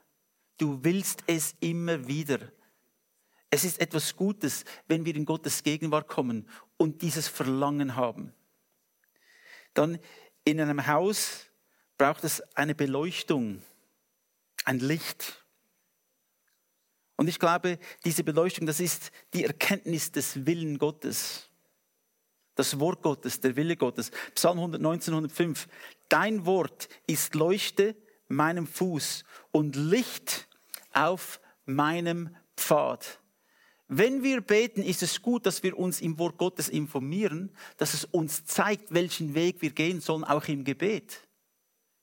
Du 0.58 0.84
willst 0.84 1.24
es 1.26 1.56
immer 1.60 2.06
wieder. 2.06 2.38
Es 3.50 3.64
ist 3.64 3.80
etwas 3.80 4.14
Gutes, 4.14 4.64
wenn 4.86 5.04
wir 5.04 5.14
in 5.16 5.24
Gottes 5.24 5.62
Gegenwart 5.64 6.06
kommen 6.06 6.48
und 6.76 7.02
dieses 7.02 7.26
Verlangen 7.26 7.96
haben. 7.96 8.32
Dann 9.74 9.98
in 10.44 10.60
einem 10.60 10.86
Haus 10.86 11.46
braucht 11.98 12.24
es 12.24 12.40
eine 12.56 12.74
Beleuchtung, 12.74 13.62
ein 14.64 14.78
Licht. 14.78 15.44
Und 17.16 17.28
ich 17.28 17.38
glaube, 17.38 17.78
diese 18.04 18.24
Beleuchtung, 18.24 18.66
das 18.66 18.80
ist 18.80 19.10
die 19.34 19.44
Erkenntnis 19.44 20.10
des 20.12 20.46
Willen 20.46 20.78
Gottes. 20.78 21.50
Das 22.54 22.78
Wort 22.80 23.02
Gottes, 23.02 23.40
der 23.40 23.56
Wille 23.56 23.76
Gottes. 23.76 24.10
Psalm 24.34 24.58
119, 24.58 25.12
105. 25.12 25.68
Dein 26.08 26.46
Wort 26.46 26.88
ist 27.06 27.34
Leuchte 27.34 27.96
meinem 28.28 28.66
Fuß 28.66 29.24
und 29.50 29.76
Licht 29.76 30.48
auf 30.92 31.40
meinem 31.64 32.34
Pfad. 32.56 33.20
Wenn 33.92 34.22
wir 34.22 34.40
beten, 34.40 34.84
ist 34.84 35.02
es 35.02 35.20
gut, 35.20 35.46
dass 35.46 35.64
wir 35.64 35.76
uns 35.76 36.00
im 36.00 36.16
Wort 36.20 36.38
Gottes 36.38 36.68
informieren, 36.68 37.50
dass 37.76 37.92
es 37.92 38.04
uns 38.04 38.44
zeigt, 38.44 38.94
welchen 38.94 39.34
Weg 39.34 39.62
wir 39.62 39.70
gehen 39.70 40.00
sollen, 40.00 40.22
auch 40.22 40.46
im 40.46 40.62
Gebet. 40.62 41.26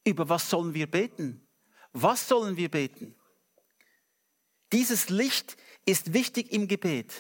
Über 0.06 0.28
was 0.28 0.50
sollen 0.50 0.74
wir 0.74 0.92
beten? 0.92 1.48
Was 1.94 2.28
sollen 2.28 2.58
wir 2.58 2.70
beten? 2.70 3.16
Dieses 4.74 5.08
Licht 5.08 5.56
ist 5.86 6.12
wichtig 6.12 6.52
im 6.52 6.68
Gebet. 6.68 7.14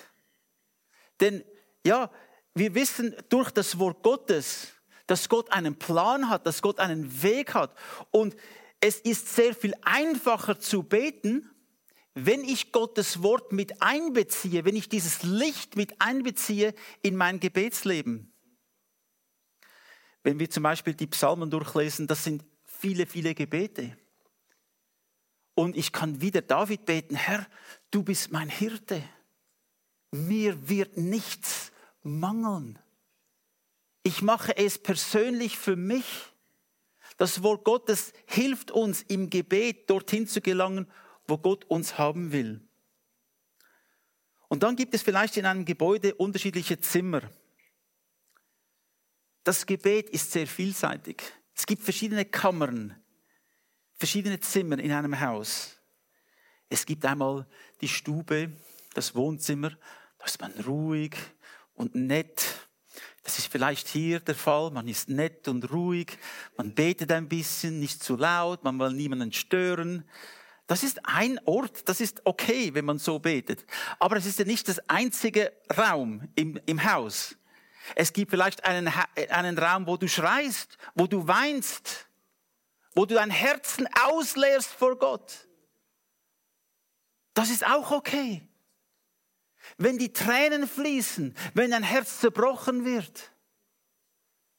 Denn 1.21 1.45
ja, 1.85 2.11
wir 2.53 2.75
wissen 2.75 3.15
durch 3.29 3.51
das 3.51 3.79
Wort 3.79 4.03
Gottes, 4.03 4.73
dass 5.05 5.29
Gott 5.29 5.49
einen 5.53 5.79
Plan 5.79 6.29
hat, 6.29 6.45
dass 6.45 6.61
Gott 6.61 6.81
einen 6.81 7.23
Weg 7.23 7.53
hat. 7.53 7.73
Und 8.11 8.35
es 8.81 8.99
ist 8.99 9.33
sehr 9.33 9.55
viel 9.55 9.75
einfacher 9.83 10.59
zu 10.59 10.83
beten, 10.83 11.49
wenn 12.19 12.43
ich 12.43 12.71
Gottes 12.71 13.21
Wort 13.21 13.51
mit 13.51 13.79
einbeziehe, 13.79 14.65
wenn 14.65 14.75
ich 14.75 14.89
dieses 14.89 15.21
Licht 15.21 15.75
mit 15.75 16.01
einbeziehe 16.01 16.73
in 17.03 17.15
mein 17.15 17.39
Gebetsleben. 17.39 18.33
Wenn 20.23 20.39
wir 20.39 20.49
zum 20.49 20.63
Beispiel 20.63 20.95
die 20.95 21.05
Psalmen 21.05 21.51
durchlesen, 21.51 22.07
das 22.07 22.23
sind 22.23 22.43
viele, 22.65 23.05
viele 23.05 23.35
Gebete. 23.35 23.95
Und 25.53 25.77
ich 25.77 25.91
kann 25.91 26.19
wieder 26.19 26.41
David 26.41 26.85
beten, 26.85 27.15
Herr, 27.15 27.45
du 27.91 28.01
bist 28.01 28.31
mein 28.31 28.49
Hirte. 28.49 29.03
Mir 30.09 30.67
wird 30.67 30.97
nichts 30.97 31.71
mangeln. 32.01 32.79
Ich 34.01 34.23
mache 34.23 34.57
es 34.57 34.79
persönlich 34.79 35.55
für 35.55 35.75
mich. 35.75 36.05
Das 37.17 37.43
Wort 37.43 37.63
Gottes 37.63 38.11
hilft 38.25 38.71
uns 38.71 39.03
im 39.03 39.29
Gebet 39.29 39.87
dorthin 39.87 40.27
zu 40.27 40.41
gelangen, 40.41 40.87
wo 41.27 41.37
Gott 41.37 41.65
uns 41.65 41.97
haben 41.97 42.31
will. 42.31 42.61
Und 44.47 44.63
dann 44.63 44.75
gibt 44.75 44.93
es 44.93 45.01
vielleicht 45.01 45.37
in 45.37 45.45
einem 45.45 45.65
Gebäude 45.65 46.15
unterschiedliche 46.15 46.79
Zimmer. 46.79 47.21
Das 49.43 49.65
Gebet 49.65 50.09
ist 50.09 50.31
sehr 50.31 50.47
vielseitig. 50.47 51.21
Es 51.53 51.65
gibt 51.65 51.83
verschiedene 51.83 52.25
Kammern, 52.25 52.95
verschiedene 53.95 54.39
Zimmer 54.39 54.79
in 54.79 54.91
einem 54.91 55.19
Haus. 55.19 55.77
Es 56.69 56.85
gibt 56.85 57.05
einmal 57.05 57.47
die 57.81 57.87
Stube, 57.87 58.51
das 58.93 59.15
Wohnzimmer, 59.15 59.71
da 60.17 60.25
ist 60.25 60.41
man 60.41 60.51
ruhig 60.65 61.15
und 61.73 61.95
nett. 61.95 62.43
Das 63.23 63.39
ist 63.39 63.47
vielleicht 63.47 63.87
hier 63.87 64.19
der 64.19 64.35
Fall. 64.35 64.71
Man 64.71 64.87
ist 64.87 65.09
nett 65.09 65.47
und 65.47 65.71
ruhig. 65.71 66.17
Man 66.57 66.73
betet 66.73 67.11
ein 67.11 67.27
bisschen, 67.27 67.79
nicht 67.79 68.01
zu 68.01 68.15
laut. 68.15 68.63
Man 68.63 68.79
will 68.79 68.93
niemanden 68.93 69.33
stören. 69.33 70.09
Das 70.67 70.83
ist 70.83 70.99
ein 71.05 71.39
Ort, 71.45 71.87
das 71.87 72.01
ist 72.01 72.21
okay, 72.25 72.73
wenn 72.73 72.83
man 72.83 72.99
so 72.99 73.19
betet. 73.19 73.65
Aber 73.99 74.17
es 74.17 74.25
ist 74.25 74.37
ja 74.37 74.45
nicht 74.45 74.67
das 74.67 74.79
einzige 74.89 75.53
Raum 75.77 76.27
im, 76.35 76.59
im 76.65 76.83
Haus. 76.83 77.37
Es 77.95 78.11
gibt 78.11 78.31
vielleicht 78.31 78.65
einen, 78.65 78.91
einen 79.29 79.57
Raum, 79.57 79.87
wo 79.87 79.95
du 79.95 80.09
schreist, 80.09 80.77
wo 80.93 81.07
du 81.07 81.25
weinst, 81.25 82.09
wo 82.93 83.05
du 83.05 83.15
dein 83.15 83.31
Herzen 83.31 83.87
ausleerst 84.03 84.69
vor 84.69 84.97
Gott. 84.99 85.47
Das 87.33 87.49
ist 87.49 87.65
auch 87.65 87.91
okay. 87.91 88.45
Wenn 89.77 89.97
die 89.97 90.11
Tränen 90.11 90.67
fließen, 90.67 91.33
wenn 91.53 91.71
dein 91.71 91.83
Herz 91.83 92.19
zerbrochen 92.19 92.83
wird, 92.83 93.31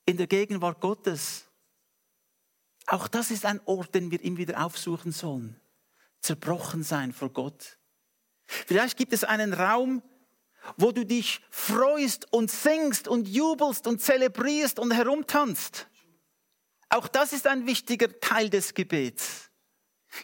in 0.06 0.16
der 0.16 0.26
Gegenwart 0.26 0.80
Gottes, 0.80 1.44
auch 2.86 3.08
das 3.08 3.30
ist 3.30 3.44
ein 3.44 3.60
Ort, 3.66 3.94
den 3.94 4.10
wir 4.10 4.22
immer 4.22 4.38
wieder 4.38 4.64
aufsuchen 4.64 5.12
sollen. 5.12 5.60
Zerbrochen 6.20 6.82
sein 6.82 7.12
vor 7.12 7.30
Gott. 7.30 7.78
Vielleicht 8.46 8.96
gibt 8.96 9.12
es 9.12 9.25
einen 9.25 9.52
Raum, 9.52 10.02
wo 10.76 10.92
du 10.92 11.04
dich 11.04 11.40
freust 11.50 12.32
und 12.32 12.50
singst 12.50 13.08
und 13.08 13.28
jubelst 13.28 13.87
und 13.87 14.00
zelebrierst 14.00 14.78
und 14.78 14.92
herumtanzt. 14.92 15.88
Auch 16.88 17.08
das 17.08 17.32
ist 17.32 17.46
ein 17.46 17.66
wichtiger 17.66 18.18
Teil 18.20 18.50
des 18.50 18.75
Gebets. 18.75 19.50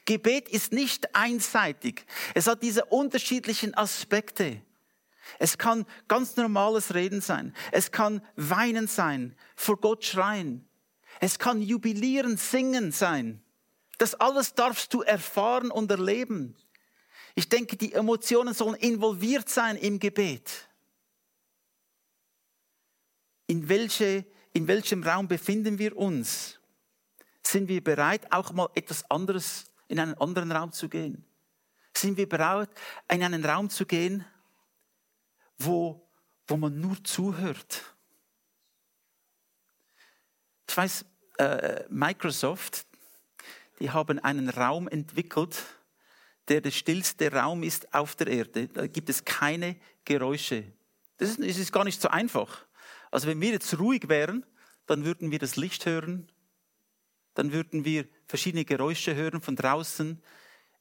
Gebet 0.06 0.48
ist 0.48 0.72
nicht 0.72 1.14
einseitig. 1.14 2.06
Es 2.34 2.46
hat 2.46 2.62
diese 2.62 2.86
unterschiedlichen 2.86 3.74
Aspekte. 3.74 4.62
Es 5.38 5.58
kann 5.58 5.86
ganz 6.08 6.36
normales 6.36 6.94
Reden 6.94 7.20
sein. 7.20 7.54
Es 7.70 7.90
kann 7.90 8.22
Weinen 8.36 8.88
sein, 8.88 9.36
vor 9.56 9.76
Gott 9.78 10.04
schreien. 10.04 10.66
Es 11.20 11.38
kann 11.38 11.62
jubilieren, 11.62 12.36
singen 12.36 12.92
sein. 12.92 13.43
Das 13.98 14.14
alles 14.14 14.54
darfst 14.54 14.92
du 14.92 15.02
erfahren 15.02 15.70
und 15.70 15.90
erleben. 15.90 16.56
Ich 17.34 17.48
denke, 17.48 17.76
die 17.76 17.92
Emotionen 17.92 18.54
sollen 18.54 18.76
involviert 18.76 19.48
sein 19.48 19.76
im 19.76 19.98
Gebet. 19.98 20.68
In, 23.46 23.68
welche, 23.68 24.24
in 24.52 24.66
welchem 24.68 25.02
Raum 25.02 25.28
befinden 25.28 25.78
wir 25.78 25.96
uns? 25.96 26.60
Sind 27.42 27.68
wir 27.68 27.82
bereit, 27.82 28.32
auch 28.32 28.52
mal 28.52 28.68
etwas 28.74 29.08
anderes 29.10 29.66
in 29.88 30.00
einen 30.00 30.14
anderen 30.14 30.50
Raum 30.50 30.72
zu 30.72 30.88
gehen? 30.88 31.24
Sind 31.96 32.16
wir 32.16 32.28
bereit, 32.28 32.70
in 33.10 33.22
einen 33.22 33.44
Raum 33.44 33.68
zu 33.68 33.84
gehen, 33.84 34.24
wo, 35.58 36.08
wo 36.46 36.56
man 36.56 36.80
nur 36.80 37.02
zuhört? 37.04 37.94
Ich 40.68 40.76
weiß, 40.76 41.04
äh, 41.38 41.84
Microsoft, 41.88 42.86
die 43.80 43.90
haben 43.90 44.18
einen 44.18 44.48
Raum 44.48 44.88
entwickelt, 44.88 45.62
der 46.48 46.60
der 46.60 46.70
stillste 46.70 47.32
Raum 47.32 47.62
ist 47.62 47.92
auf 47.94 48.16
der 48.16 48.28
Erde. 48.28 48.68
Da 48.68 48.86
gibt 48.86 49.08
es 49.08 49.24
keine 49.24 49.76
Geräusche. 50.04 50.64
Das 51.16 51.30
ist, 51.30 51.40
das 51.40 51.58
ist 51.58 51.72
gar 51.72 51.84
nicht 51.84 52.00
so 52.00 52.08
einfach. 52.08 52.66
Also 53.10 53.28
wenn 53.28 53.40
wir 53.40 53.50
jetzt 53.50 53.78
ruhig 53.78 54.08
wären, 54.08 54.44
dann 54.86 55.04
würden 55.04 55.30
wir 55.30 55.38
das 55.38 55.56
Licht 55.56 55.86
hören, 55.86 56.30
dann 57.34 57.52
würden 57.52 57.84
wir 57.84 58.06
verschiedene 58.26 58.64
Geräusche 58.64 59.14
hören 59.14 59.40
von 59.40 59.56
draußen. 59.56 60.22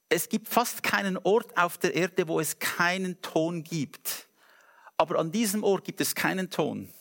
Es 0.09 0.29
gibt 0.29 0.47
fast 0.47 0.83
keinen 0.83 1.17
Ort 1.17 1.57
auf 1.57 1.77
der 1.77 1.95
Erde, 1.95 2.27
wo 2.27 2.39
es 2.39 2.59
keinen 2.59 3.21
Ton 3.21 3.63
gibt. 3.63 4.27
Aber 4.97 5.19
an 5.19 5.31
diesem 5.31 5.63
Ort 5.63 5.85
gibt 5.85 6.01
es 6.01 6.13
keinen 6.13 6.49
Ton. 6.49 6.93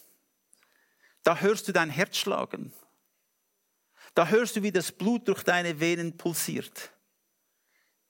Da 1.23 1.37
hörst 1.39 1.69
du 1.69 1.73
dein 1.73 1.91
Herz 1.91 2.17
schlagen. 2.17 2.73
Da 4.14 4.28
hörst 4.28 4.57
du, 4.57 4.62
wie 4.62 4.73
das 4.73 4.92
Blut 4.92 5.28
durch 5.28 5.42
deine 5.42 5.81
Venen 5.81 6.16
pulsiert. 6.16 6.92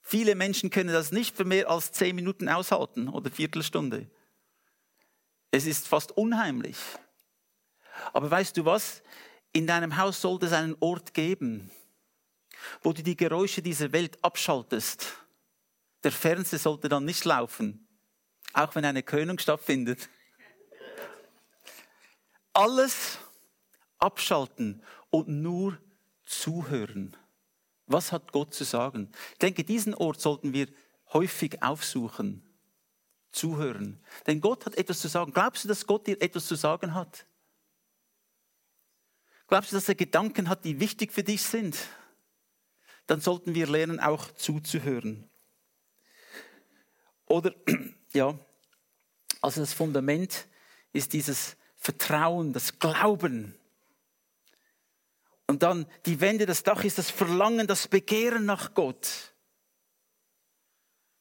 Viele 0.01 0.35
Menschen 0.35 0.69
können 0.69 0.93
das 0.93 1.11
nicht 1.11 1.35
für 1.35 1.45
mehr 1.45 1.69
als 1.69 1.93
zehn 1.93 2.15
Minuten 2.15 2.49
aushalten 2.49 3.07
oder 3.07 3.31
Viertelstunde. 3.31 4.09
Es 5.49 5.65
ist 5.65 5.87
fast 5.87 6.11
unheimlich. 6.11 6.77
Aber 8.11 8.29
weißt 8.29 8.57
du 8.57 8.65
was? 8.65 9.01
In 9.53 9.65
deinem 9.65 9.97
Haus 9.97 10.19
sollte 10.19 10.47
es 10.47 10.51
einen 10.51 10.75
Ort 10.79 11.13
geben, 11.13 11.71
wo 12.81 12.91
du 12.91 13.01
die 13.01 13.15
Geräusche 13.15 13.61
dieser 13.61 13.91
Welt 13.93 14.17
abschaltest. 14.23 15.15
Der 16.03 16.11
Fernseher 16.11 16.59
sollte 16.59 16.89
dann 16.89 17.05
nicht 17.05 17.23
laufen, 17.23 17.87
auch 18.51 18.75
wenn 18.75 18.83
eine 18.83 19.03
Krönung 19.03 19.37
stattfindet. 19.39 20.09
Alles 22.51 23.19
abschalten 23.99 24.83
und 25.09 25.29
nur 25.29 25.77
zuhören. 26.25 27.15
Was 27.85 28.11
hat 28.11 28.31
Gott 28.31 28.53
zu 28.53 28.63
sagen? 28.63 29.11
Ich 29.33 29.39
denke, 29.39 29.63
diesen 29.63 29.93
Ort 29.93 30.21
sollten 30.21 30.53
wir 30.53 30.67
häufig 31.11 31.61
aufsuchen, 31.61 32.43
zuhören. 33.31 34.03
Denn 34.25 34.41
Gott 34.41 34.65
hat 34.65 34.75
etwas 34.75 35.01
zu 35.01 35.07
sagen. 35.07 35.33
Glaubst 35.33 35.63
du, 35.63 35.67
dass 35.67 35.85
Gott 35.85 36.07
dir 36.07 36.21
etwas 36.21 36.47
zu 36.47 36.55
sagen 36.55 36.93
hat? 36.93 37.25
Glaubst 39.47 39.71
du, 39.71 39.75
dass 39.75 39.89
er 39.89 39.95
Gedanken 39.95 40.49
hat, 40.49 40.65
die 40.65 40.79
wichtig 40.79 41.11
für 41.11 41.23
dich 41.23 41.41
sind? 41.43 41.77
Dann 43.07 43.19
sollten 43.19 43.53
wir 43.53 43.67
lernen, 43.67 43.99
auch 43.99 44.31
zuzuhören. 44.31 45.29
Oder, 47.25 47.53
ja, 48.13 48.37
also 49.41 49.59
das 49.61 49.73
Fundament 49.73 50.47
ist 50.93 51.13
dieses 51.13 51.57
Vertrauen, 51.75 52.53
das 52.53 52.79
Glauben. 52.79 53.55
Und 55.47 55.63
dann 55.63 55.85
die 56.05 56.21
Wände, 56.21 56.45
das 56.45 56.63
Dach 56.63 56.83
ist 56.83 56.97
das 56.97 57.09
Verlangen, 57.09 57.67
das 57.67 57.87
Begehren 57.87 58.45
nach 58.45 58.73
Gott. 58.73 59.33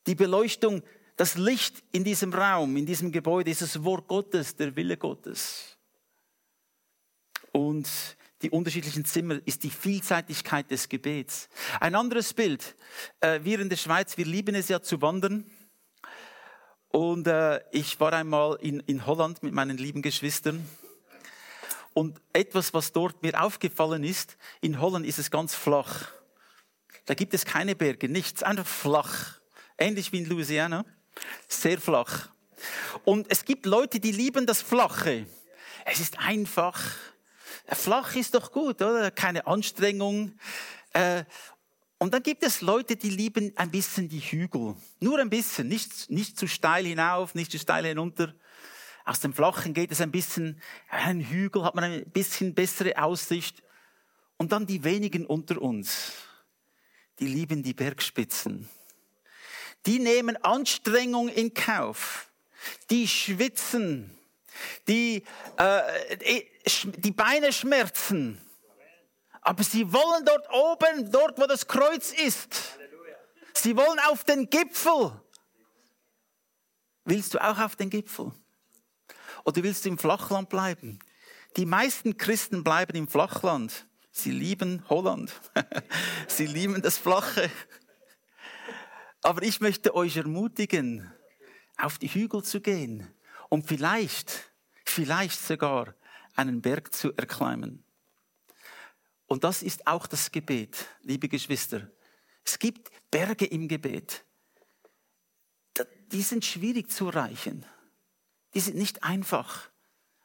Die 0.06 0.14
Beleuchtung, 0.14 0.82
das 1.16 1.36
Licht 1.36 1.82
in 1.92 2.04
diesem 2.04 2.32
Raum, 2.32 2.76
in 2.76 2.86
diesem 2.86 3.12
Gebäude 3.12 3.50
ist 3.50 3.62
das 3.62 3.84
Wort 3.84 4.08
Gottes, 4.08 4.56
der 4.56 4.74
Wille 4.76 4.96
Gottes. 4.96 5.76
Und 7.52 7.88
die 8.42 8.50
unterschiedlichen 8.50 9.04
Zimmer 9.04 9.40
ist 9.44 9.62
die 9.62 9.70
Vielseitigkeit 9.70 10.70
des 10.70 10.88
Gebets. 10.88 11.48
Ein 11.78 11.94
anderes 11.94 12.34
Bild. 12.34 12.74
Äh, 13.20 13.40
wir 13.44 13.60
in 13.60 13.68
der 13.68 13.76
Schweiz, 13.76 14.16
wir 14.16 14.24
lieben 14.24 14.54
es 14.54 14.68
ja 14.68 14.82
zu 14.82 15.00
wandern. 15.00 15.48
Und 16.88 17.26
äh, 17.26 17.60
ich 17.70 18.00
war 18.00 18.12
einmal 18.12 18.58
in, 18.60 18.80
in 18.80 19.06
Holland 19.06 19.42
mit 19.42 19.54
meinen 19.54 19.78
lieben 19.78 20.02
Geschwistern. 20.02 20.66
Und 21.94 22.20
etwas, 22.32 22.72
was 22.72 22.92
dort 22.92 23.22
mir 23.22 23.40
aufgefallen 23.42 24.04
ist, 24.04 24.36
in 24.60 24.80
Holland 24.80 25.06
ist 25.06 25.18
es 25.18 25.30
ganz 25.30 25.54
flach. 25.54 26.08
Da 27.04 27.14
gibt 27.14 27.34
es 27.34 27.44
keine 27.44 27.74
Berge, 27.74 28.08
nichts, 28.08 28.42
einfach 28.42 28.66
flach. 28.66 29.40
Ähnlich 29.76 30.12
wie 30.12 30.18
in 30.18 30.26
Louisiana. 30.26 30.84
Sehr 31.48 31.78
flach. 31.78 32.28
Und 33.04 33.30
es 33.30 33.44
gibt 33.44 33.66
Leute, 33.66 34.00
die 34.00 34.12
lieben 34.12 34.46
das 34.46 34.62
Flache. 34.62 35.26
Es 35.84 36.00
ist 36.00 36.18
einfach. 36.18 36.80
Flach 37.66 38.14
ist 38.14 38.34
doch 38.34 38.52
gut, 38.52 38.80
oder? 38.80 39.10
Keine 39.10 39.46
Anstrengung. 39.46 40.38
Äh, 40.92 41.24
und 41.98 42.14
dann 42.14 42.22
gibt 42.22 42.42
es 42.42 42.60
Leute, 42.60 42.96
die 42.96 43.10
lieben 43.10 43.52
ein 43.56 43.70
bisschen 43.70 44.08
die 44.08 44.20
Hügel. 44.20 44.74
Nur 45.00 45.18
ein 45.18 45.30
bisschen, 45.30 45.68
nicht, 45.68 46.10
nicht 46.10 46.38
zu 46.38 46.46
steil 46.46 46.84
hinauf, 46.84 47.34
nicht 47.34 47.52
zu 47.52 47.58
steil 47.58 47.86
hinunter. 47.86 48.34
Aus 49.04 49.20
dem 49.20 49.32
Flachen 49.32 49.74
geht 49.74 49.90
es 49.90 50.00
ein 50.00 50.10
bisschen, 50.10 50.60
ein 50.88 51.20
Hügel 51.20 51.64
hat 51.64 51.74
man 51.74 51.84
ein 51.84 52.10
bisschen 52.10 52.54
bessere 52.54 53.02
Aussicht. 53.02 53.62
Und 54.36 54.52
dann 54.52 54.66
die 54.66 54.84
wenigen 54.84 55.26
unter 55.26 55.60
uns, 55.60 56.12
die 57.18 57.26
lieben 57.26 57.62
die 57.62 57.74
Bergspitzen. 57.74 58.68
Die 59.86 59.98
nehmen 59.98 60.36
Anstrengung 60.44 61.28
in 61.28 61.54
Kauf. 61.54 62.28
Die 62.90 63.08
schwitzen. 63.08 64.16
Die, 64.86 65.24
äh, 65.56 66.44
die 66.98 67.10
Beine 67.10 67.52
schmerzen 67.52 68.38
aber 69.42 69.64
sie 69.64 69.92
wollen 69.92 70.24
dort 70.24 70.48
oben, 70.52 71.10
dort 71.10 71.38
wo 71.38 71.46
das 71.46 71.66
Kreuz 71.66 72.12
ist. 72.12 72.78
Sie 73.54 73.76
wollen 73.76 73.98
auf 74.08 74.24
den 74.24 74.48
Gipfel. 74.48 75.20
Willst 77.04 77.34
du 77.34 77.42
auch 77.42 77.58
auf 77.58 77.76
den 77.76 77.90
Gipfel? 77.90 78.32
Oder 79.44 79.62
willst 79.62 79.84
du 79.84 79.88
im 79.88 79.98
Flachland 79.98 80.48
bleiben? 80.48 80.98
Die 81.56 81.66
meisten 81.66 82.16
Christen 82.16 82.64
bleiben 82.64 82.96
im 82.96 83.08
Flachland. 83.08 83.86
Sie 84.10 84.30
lieben 84.30 84.88
Holland. 84.88 85.32
Sie 86.28 86.46
lieben 86.46 86.80
das 86.82 86.98
Flache. 86.98 87.50
Aber 89.22 89.42
ich 89.42 89.60
möchte 89.60 89.94
euch 89.94 90.16
ermutigen, 90.16 91.10
auf 91.76 91.98
die 91.98 92.08
Hügel 92.08 92.42
zu 92.42 92.60
gehen 92.60 93.08
und 93.48 93.66
vielleicht, 93.66 94.52
vielleicht 94.84 95.40
sogar 95.40 95.94
einen 96.34 96.60
Berg 96.60 96.92
zu 96.92 97.12
erklimmen. 97.14 97.84
Und 99.26 99.44
das 99.44 99.62
ist 99.62 99.86
auch 99.86 100.06
das 100.06 100.30
Gebet, 100.30 100.86
liebe 101.02 101.28
Geschwister. 101.28 101.90
Es 102.44 102.58
gibt 102.58 102.90
Berge 103.10 103.46
im 103.46 103.68
Gebet. 103.68 104.24
Die 106.08 106.22
sind 106.22 106.44
schwierig 106.44 106.90
zu 106.90 107.06
erreichen. 107.06 107.64
Die 108.54 108.60
sind 108.60 108.76
nicht 108.76 109.02
einfach. 109.02 109.70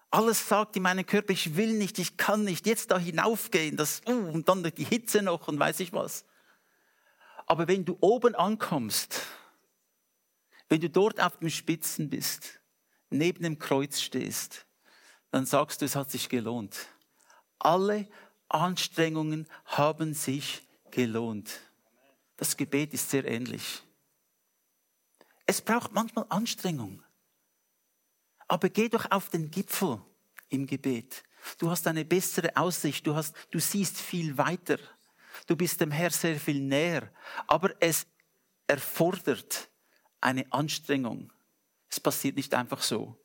Alles 0.09 0.47
sagt 0.47 0.75
in 0.75 0.83
meinem 0.83 1.05
Körper, 1.05 1.33
ich 1.33 1.55
will 1.55 1.73
nicht, 1.73 1.99
ich 1.99 2.17
kann 2.17 2.43
nicht, 2.43 2.65
jetzt 2.65 2.91
da 2.91 2.97
hinaufgehen, 2.97 3.75
das, 3.75 4.01
uh, 4.07 4.11
und 4.11 4.47
dann 4.47 4.63
die 4.63 4.85
Hitze 4.85 5.21
noch 5.21 5.47
und 5.47 5.59
weiß 5.59 5.79
ich 5.81 5.91
was. 5.91 6.25
Aber 7.45 7.67
wenn 7.67 7.85
du 7.85 7.97
oben 7.99 8.35
ankommst, 8.35 9.21
wenn 10.69 10.81
du 10.81 10.89
dort 10.89 11.21
auf 11.21 11.37
den 11.37 11.49
Spitzen 11.49 12.09
bist, 12.09 12.61
neben 13.09 13.43
dem 13.43 13.59
Kreuz 13.59 14.01
stehst, 14.01 14.65
dann 15.31 15.45
sagst 15.45 15.81
du, 15.81 15.85
es 15.85 15.95
hat 15.95 16.09
sich 16.09 16.29
gelohnt. 16.29 16.75
Alle 17.59 18.07
Anstrengungen 18.49 19.47
haben 19.65 20.13
sich 20.13 20.67
gelohnt. 20.91 21.59
Das 22.37 22.55
Gebet 22.55 22.93
ist 22.93 23.09
sehr 23.09 23.25
ähnlich. 23.25 23.83
Es 25.45 25.61
braucht 25.61 25.93
manchmal 25.93 26.25
Anstrengung. 26.29 27.03
Aber 28.47 28.69
geh 28.69 28.89
doch 28.89 29.10
auf 29.12 29.29
den 29.29 29.51
Gipfel 29.51 30.01
im 30.49 30.65
Gebet. 30.65 31.23
Du 31.57 31.69
hast 31.69 31.88
eine 31.88 32.05
bessere 32.05 32.55
Aussicht, 32.55 33.05
du, 33.05 33.15
hast, 33.15 33.36
du 33.51 33.60
siehst 33.60 33.97
viel 33.97 34.38
weiter. 34.38 34.77
Du 35.45 35.55
bist 35.55 35.79
dem 35.81 35.91
Herr 35.91 36.12
sehr 36.12 36.39
viel 36.39 36.62
näher. 36.62 37.12
Aber 37.47 37.75
es 37.79 38.07
erfordert 38.65 39.69
eine 40.21 40.51
Anstrengung. 40.51 41.31
Es 41.89 41.99
passiert 41.99 42.36
nicht 42.36 42.53
einfach 42.53 42.81
so. 42.81 43.17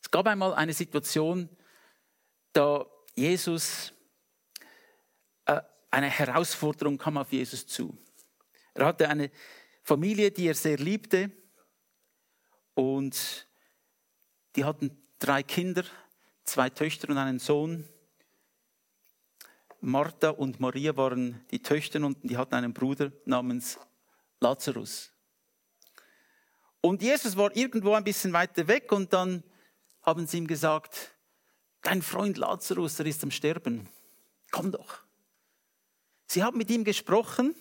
Es 0.00 0.10
gab 0.10 0.26
einmal 0.26 0.54
eine 0.54 0.72
Situation, 0.72 1.48
da 2.52 2.86
Jesus, 3.14 3.92
äh, 5.46 5.60
eine 5.90 6.10
Herausforderung 6.10 6.98
kam 6.98 7.16
auf 7.16 7.32
Jesus 7.32 7.66
zu. 7.66 7.96
Er 8.74 8.86
hatte 8.86 9.08
eine 9.08 9.30
Familie, 9.82 10.30
die 10.30 10.46
er 10.46 10.54
sehr 10.54 10.76
liebte 10.76 11.30
und 12.74 13.46
die 14.56 14.64
hatten 14.64 14.96
drei 15.18 15.42
Kinder, 15.42 15.84
zwei 16.44 16.70
Töchter 16.70 17.08
und 17.08 17.18
einen 17.18 17.38
Sohn. 17.38 17.88
Martha 19.80 20.30
und 20.30 20.60
Maria 20.60 20.96
waren 20.96 21.44
die 21.50 21.60
Töchter 21.60 22.00
und 22.04 22.18
die 22.22 22.36
hatten 22.36 22.54
einen 22.54 22.72
Bruder 22.72 23.12
namens 23.24 23.78
Lazarus. 24.40 25.12
Und 26.80 27.02
Jesus 27.02 27.36
war 27.36 27.54
irgendwo 27.56 27.94
ein 27.94 28.04
bisschen 28.04 28.32
weiter 28.32 28.66
weg 28.68 28.90
und 28.92 29.12
dann 29.12 29.42
haben 30.02 30.26
sie 30.26 30.38
ihm 30.38 30.46
gesagt, 30.46 31.12
dein 31.80 32.02
Freund 32.02 32.36
Lazarus, 32.36 32.96
der 32.96 33.06
ist 33.06 33.22
am 33.22 33.30
Sterben. 33.30 33.88
Komm 34.50 34.72
doch. 34.72 34.98
Sie 36.26 36.42
haben 36.42 36.58
mit 36.58 36.70
ihm 36.70 36.84
gesprochen. 36.84 37.54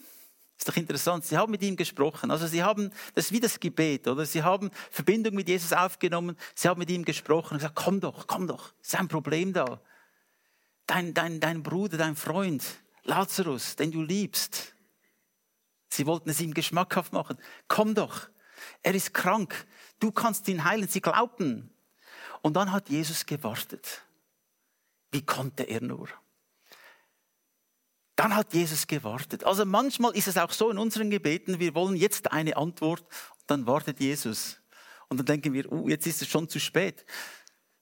Ist 0.61 0.67
doch 0.67 0.77
interessant. 0.77 1.25
Sie 1.25 1.35
haben 1.39 1.49
mit 1.49 1.63
ihm 1.63 1.75
gesprochen. 1.75 2.29
Also 2.29 2.45
sie 2.45 2.61
haben, 2.61 2.91
das 3.15 3.25
ist 3.25 3.31
wie 3.31 3.39
das 3.39 3.59
Gebet, 3.59 4.07
oder? 4.07 4.27
Sie 4.27 4.43
haben 4.43 4.69
Verbindung 4.91 5.33
mit 5.33 5.47
Jesus 5.47 5.73
aufgenommen. 5.73 6.37
Sie 6.53 6.67
haben 6.67 6.77
mit 6.77 6.91
ihm 6.91 7.03
gesprochen 7.03 7.53
und 7.53 7.57
gesagt, 7.57 7.73
komm 7.73 7.99
doch, 7.99 8.27
komm 8.27 8.45
doch. 8.45 8.71
Ist 8.79 8.93
ein 8.93 9.07
Problem 9.07 9.53
da. 9.53 9.81
Dein, 10.85 11.15
dein, 11.15 11.39
dein 11.39 11.63
Bruder, 11.63 11.97
dein 11.97 12.15
Freund, 12.15 12.63
Lazarus, 13.01 13.75
den 13.75 13.91
du 13.91 14.03
liebst. 14.03 14.75
Sie 15.89 16.05
wollten 16.05 16.29
es 16.29 16.39
ihm 16.39 16.53
geschmackhaft 16.53 17.11
machen. 17.11 17.39
Komm 17.67 17.95
doch. 17.95 18.29
Er 18.83 18.93
ist 18.93 19.15
krank. 19.15 19.65
Du 19.99 20.11
kannst 20.11 20.47
ihn 20.47 20.63
heilen. 20.63 20.87
Sie 20.87 21.01
glaubten. 21.01 21.73
Und 22.43 22.55
dann 22.55 22.71
hat 22.71 22.87
Jesus 22.87 23.25
gewartet. 23.25 24.03
Wie 25.09 25.25
konnte 25.25 25.63
er 25.63 25.81
nur? 25.81 26.07
Dann 28.21 28.35
hat 28.35 28.53
Jesus 28.53 28.85
gewartet. 28.85 29.45
Also 29.45 29.65
manchmal 29.65 30.15
ist 30.15 30.27
es 30.27 30.37
auch 30.37 30.51
so 30.51 30.69
in 30.69 30.77
unseren 30.77 31.09
Gebeten, 31.09 31.59
wir 31.59 31.73
wollen 31.73 31.95
jetzt 31.95 32.31
eine 32.31 32.55
Antwort, 32.55 33.03
dann 33.47 33.65
wartet 33.65 33.99
Jesus. 33.99 34.61
Und 35.09 35.17
dann 35.17 35.25
denken 35.25 35.53
wir, 35.53 35.71
uh, 35.71 35.89
jetzt 35.89 36.05
ist 36.05 36.21
es 36.21 36.27
schon 36.27 36.47
zu 36.47 36.59
spät. 36.59 37.03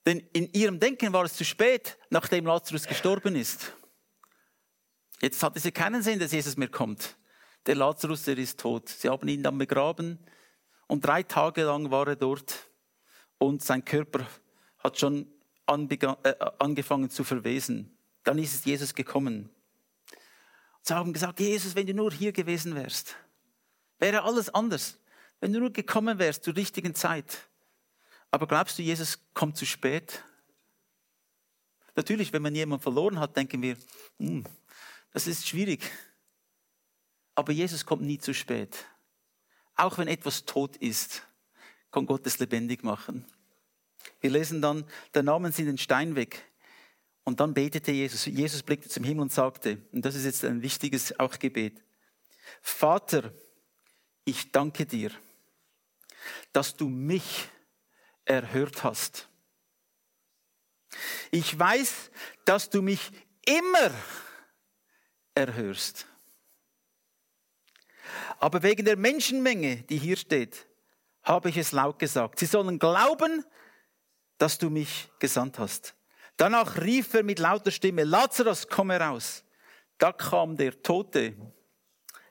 Denn 0.06 0.20
in 0.32 0.48
ihrem 0.54 0.80
Denken 0.80 1.12
war 1.12 1.26
es 1.26 1.34
zu 1.34 1.44
spät, 1.44 1.98
nachdem 2.10 2.46
Lazarus 2.46 2.88
gestorben 2.88 3.36
ist. 3.36 3.74
Jetzt 5.22 5.44
hatte 5.44 5.60
sie 5.60 5.74
keinen 5.74 6.02
Sinn, 6.04 6.20
dass 6.20 6.32
Jesus 6.32 6.56
mehr 6.56 6.70
kommt. 6.70 7.18
Der 7.66 7.76
Lazarus, 7.76 8.24
der 8.24 8.38
ist 8.38 8.62
tot. 8.62 8.88
Sie 8.88 9.10
haben 9.10 9.28
ihn 9.28 9.44
dann 9.44 9.58
begraben 9.58 10.20
und 10.88 11.06
drei 11.06 11.22
Tage 11.24 11.64
lang 11.64 11.92
war 11.92 12.08
er 12.08 12.16
dort 12.16 12.70
und 13.40 13.62
sein 13.62 13.84
Körper 13.84 14.26
hat 14.78 14.98
schon 14.98 15.28
äh, 15.68 16.08
angefangen 16.60 17.10
zu 17.10 17.26
verwesen. 17.26 17.98
Dann 18.24 18.38
ist 18.38 18.54
es 18.54 18.64
Jesus 18.64 18.96
gekommen. 18.96 19.50
Sie 20.82 20.94
haben 20.94 21.14
gesagt, 21.14 21.40
Jesus, 21.40 21.76
wenn 21.76 21.88
du 21.88 21.94
nur 21.94 22.12
hier 22.12 22.32
gewesen 22.32 22.76
wärst, 22.76 23.16
wäre 24.00 24.24
alles 24.24 24.50
anders. 24.50 24.98
Wenn 25.40 25.54
du 25.54 25.60
nur 25.60 25.72
gekommen 25.72 26.20
wärst 26.20 26.44
zur 26.44 26.56
richtigen 26.56 26.96
Zeit. 26.96 27.50
Aber 28.32 28.48
glaubst 28.48 28.78
du, 28.78 28.84
Jesus 28.84 29.20
kommt 29.34 29.58
zu 29.58 29.66
spät? 29.66 30.24
Natürlich, 31.96 32.32
wenn 32.34 32.42
man 32.42 32.56
jemanden 32.56 32.84
verloren 32.84 33.20
hat, 33.20 33.36
denken 33.36 33.62
wir, 33.62 33.78
hm, 34.20 34.46
das 35.12 35.28
ist 35.28 35.48
schwierig. 35.48 35.90
Aber 37.36 37.52
Jesus 37.52 37.86
kommt 37.86 38.04
nie 38.04 38.20
zu 38.20 38.34
spät. 38.34 38.86
Auch 39.76 39.98
wenn 39.98 40.08
etwas 40.08 40.46
tot 40.46 40.78
ist, 40.78 41.26
kann 41.92 42.06
Gott 42.06 42.28
es 42.28 42.40
lebendig 42.40 42.84
machen. 42.84 43.26
Wir 44.22 44.30
lesen 44.30 44.62
dann, 44.62 44.86
da 45.12 45.24
nahmen 45.24 45.52
sie 45.52 45.66
den 45.66 45.78
Stein 45.78 46.16
weg. 46.16 46.49
Und 47.30 47.40
dann 47.40 47.54
betete 47.54 47.92
Jesus. 47.92 48.26
Jesus 48.26 48.64
blickte 48.64 48.90
zum 48.90 49.04
Himmel 49.04 49.22
und 49.22 49.32
sagte, 49.32 49.78
und 49.92 50.04
das 50.04 50.16
ist 50.16 50.26
jetzt 50.26 50.44
ein 50.44 50.64
wichtiges 50.64 51.20
auch 51.20 51.38
Gebet, 51.38 51.80
Vater, 52.60 53.32
ich 54.26 54.52
danke 54.52 54.88
dir, 54.88 55.12
dass 56.54 56.76
du 56.76 56.90
mich 56.90 57.48
erhört 58.26 58.84
hast. 58.84 59.30
Ich 61.30 61.58
weiß, 61.58 62.10
dass 62.46 62.72
du 62.72 62.82
mich 62.82 63.12
immer 63.46 63.92
erhörst. 65.36 66.08
Aber 68.40 68.64
wegen 68.64 68.86
der 68.86 68.98
Menschenmenge, 68.98 69.84
die 69.84 70.00
hier 70.00 70.18
steht, 70.18 70.66
habe 71.22 71.50
ich 71.50 71.58
es 71.58 71.74
laut 71.74 72.00
gesagt. 72.00 72.40
Sie 72.40 72.48
sollen 72.48 72.80
glauben, 72.80 73.46
dass 74.40 74.58
du 74.58 74.72
mich 74.72 75.12
gesandt 75.20 75.60
hast. 75.60 75.94
Danach 76.40 76.78
rief 76.78 77.14
er 77.16 77.24
mit 77.24 77.38
lauter 77.38 77.70
Stimme, 77.70 78.06
Lazarus, 78.06 78.66
komm 78.66 78.92
heraus. 78.92 79.44
Da 79.98 80.14
kam 80.14 80.56
der 80.56 80.82
Tote 80.82 81.36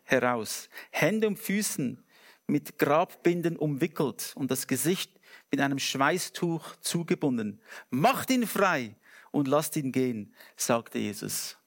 heraus, 0.03 0.71
Hände 0.90 1.27
und 1.27 1.38
Füßen 1.38 2.03
mit 2.47 2.79
Grabbinden 2.79 3.59
umwickelt 3.59 4.33
und 4.35 4.51
das 4.51 4.66
Gesicht 4.66 5.21
mit 5.51 5.61
einem 5.61 5.79
Schweißtuch 5.79 6.77
zugebunden. 6.77 7.61
Macht 7.90 8.31
ihn 8.31 8.47
frei 8.47 8.97
und 9.31 9.47
lasst 9.47 9.77
ihn 9.77 9.92
gehen, 9.92 10.35
sagte 10.57 10.99
Jesus. 10.99 11.59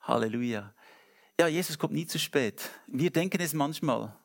Halleluja. 0.00 0.72
Ja, 1.38 1.46
Jesus 1.46 1.78
kommt 1.78 1.92
nie 1.92 2.06
zu 2.06 2.18
spät. 2.18 2.70
Wir 2.86 3.10
denken 3.10 3.42
es 3.42 3.52
manchmal. 3.52 4.18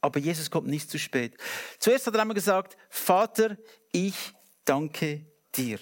Aber 0.00 0.18
Jesus 0.18 0.50
kommt 0.50 0.68
nicht 0.68 0.90
zu 0.90 0.98
spät. 0.98 1.36
Zuerst 1.78 2.06
hat 2.06 2.14
er 2.14 2.22
einmal 2.22 2.34
gesagt, 2.34 2.78
Vater, 2.88 3.58
ich 3.92 4.32
danke 4.64 5.26
dir. 5.54 5.78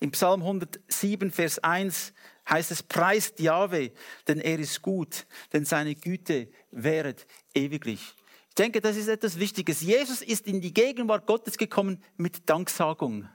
Im 0.00 0.12
Psalm 0.12 0.42
107, 0.42 1.30
Vers 1.30 1.58
1 1.58 2.12
heißt 2.48 2.70
es, 2.70 2.82
preist 2.82 3.40
Jahwe, 3.40 3.92
denn 4.26 4.40
er 4.40 4.58
ist 4.58 4.80
gut, 4.80 5.26
denn 5.52 5.64
seine 5.64 5.94
Güte 5.94 6.48
währet 6.70 7.26
ewiglich 7.54 8.14
denke, 8.58 8.80
das 8.80 8.96
ist 8.96 9.08
etwas 9.08 9.38
Wichtiges. 9.38 9.80
Jesus 9.80 10.22
ist 10.22 10.46
in 10.46 10.60
die 10.60 10.74
Gegenwart 10.74 11.26
Gottes 11.26 11.56
gekommen 11.56 12.02
mit 12.16 12.48
Danksagung. 12.48 13.28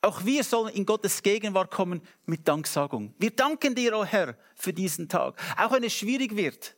Auch 0.00 0.24
wir 0.24 0.44
sollen 0.44 0.72
in 0.74 0.86
Gottes 0.86 1.22
Gegenwart 1.22 1.70
kommen 1.70 2.00
mit 2.24 2.46
Danksagung. 2.46 3.14
Wir 3.18 3.30
danken 3.30 3.74
dir, 3.74 3.96
o 3.96 4.00
oh 4.00 4.04
Herr, 4.04 4.36
für 4.54 4.72
diesen 4.72 5.08
Tag. 5.08 5.34
Auch 5.56 5.72
wenn 5.72 5.82
es 5.82 5.92
schwierig 5.92 6.36
wird. 6.36 6.76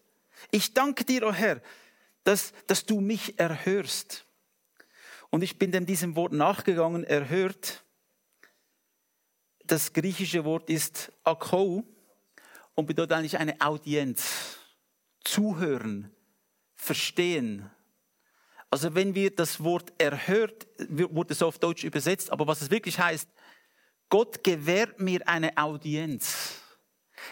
Ich 0.51 0.73
danke 0.73 1.05
dir, 1.05 1.25
o 1.25 1.29
oh 1.29 1.33
Herr, 1.33 1.61
dass, 2.25 2.53
dass 2.67 2.87
du 2.87 3.01
mich 3.01 3.39
erhörst. 3.39 4.27
Und 5.29 5.43
ich 5.43 5.59
bin 5.59 5.71
dem 5.71 5.87
diesem 5.87 6.17
Wort 6.17 6.33
nachgegangen, 6.33 7.05
erhört. 7.05 7.85
Das 9.71 9.93
griechische 9.93 10.45
Wort 10.45 10.69
ist 10.69 11.13
akou 11.23 11.85
und 12.75 12.87
bedeutet 12.87 13.13
eigentlich 13.13 13.39
eine 13.39 13.61
Audienz. 13.61 14.59
Zuhören, 15.23 16.11
verstehen. 16.75 17.71
Also 18.69 18.97
wenn 18.97 19.15
wir 19.15 19.31
das 19.33 19.63
Wort 19.63 19.93
erhört, 19.97 20.67
wurde 20.89 21.35
es 21.35 21.43
auf 21.43 21.61
Deutsch 21.61 21.85
übersetzt, 21.85 22.33
aber 22.33 22.49
was 22.49 22.63
es 22.63 22.73
wirklich 22.73 22.99
heißt, 22.99 23.29
Gott 24.09 24.43
gewährt 24.43 24.99
mir 24.99 25.21
eine 25.29 25.57
Audienz. 25.57 26.57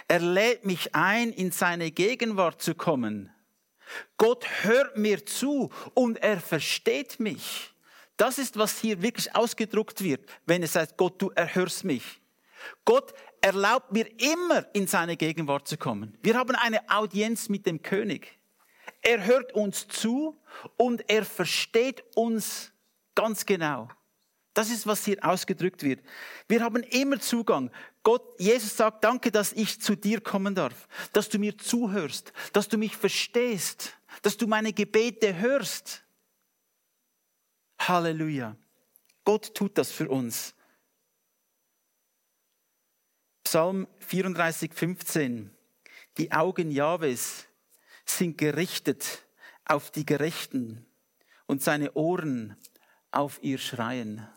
Er 0.06 0.20
lädt 0.20 0.64
mich 0.64 0.94
ein, 0.94 1.32
in 1.32 1.50
seine 1.50 1.90
Gegenwart 1.90 2.62
zu 2.62 2.76
kommen. 2.76 3.34
Gott 4.16 4.46
hört 4.62 4.96
mir 4.96 5.26
zu 5.26 5.70
und 5.92 6.18
er 6.18 6.40
versteht 6.40 7.18
mich. 7.18 7.74
Das 8.16 8.38
ist, 8.38 8.56
was 8.56 8.78
hier 8.78 9.02
wirklich 9.02 9.34
ausgedruckt 9.34 10.04
wird, 10.04 10.24
wenn 10.46 10.62
es 10.62 10.76
heißt, 10.76 10.96
Gott, 10.96 11.20
du 11.20 11.30
erhörst 11.30 11.82
mich. 11.82 12.20
Gott 12.84 13.12
erlaubt 13.40 13.92
mir 13.92 14.06
immer, 14.20 14.66
in 14.74 14.86
seine 14.86 15.16
Gegenwart 15.16 15.68
zu 15.68 15.76
kommen. 15.76 16.16
Wir 16.22 16.36
haben 16.36 16.54
eine 16.56 16.88
Audienz 16.90 17.48
mit 17.48 17.66
dem 17.66 17.82
König. 17.82 18.38
Er 19.02 19.24
hört 19.24 19.52
uns 19.52 19.86
zu 19.86 20.40
und 20.76 21.08
er 21.08 21.24
versteht 21.24 22.04
uns 22.14 22.72
ganz 23.14 23.46
genau. 23.46 23.88
Das 24.54 24.70
ist, 24.70 24.88
was 24.88 25.04
hier 25.04 25.18
ausgedrückt 25.22 25.84
wird. 25.84 26.02
Wir 26.48 26.64
haben 26.64 26.82
immer 26.82 27.20
Zugang. 27.20 27.70
Gott, 28.02 28.40
Jesus 28.40 28.76
sagt, 28.76 29.04
danke, 29.04 29.30
dass 29.30 29.52
ich 29.52 29.80
zu 29.80 29.94
dir 29.94 30.20
kommen 30.20 30.54
darf, 30.54 30.88
dass 31.12 31.28
du 31.28 31.38
mir 31.38 31.56
zuhörst, 31.56 32.32
dass 32.52 32.66
du 32.68 32.76
mich 32.76 32.96
verstehst, 32.96 33.92
dass 34.22 34.36
du 34.36 34.48
meine 34.48 34.72
Gebete 34.72 35.36
hörst. 35.38 36.02
Halleluja. 37.78 38.56
Gott 39.24 39.54
tut 39.54 39.78
das 39.78 39.92
für 39.92 40.08
uns. 40.08 40.54
Psalm 43.50 43.88
34, 44.00 44.74
15. 44.74 45.50
Die 46.18 46.32
Augen 46.32 46.70
Jahwes 46.70 47.46
sind 48.04 48.36
gerichtet 48.36 49.26
auf 49.64 49.90
die 49.90 50.04
Gerechten 50.04 50.84
und 51.46 51.62
seine 51.62 51.94
Ohren 51.94 52.58
auf 53.10 53.42
ihr 53.42 53.56
Schreien. 53.56 54.28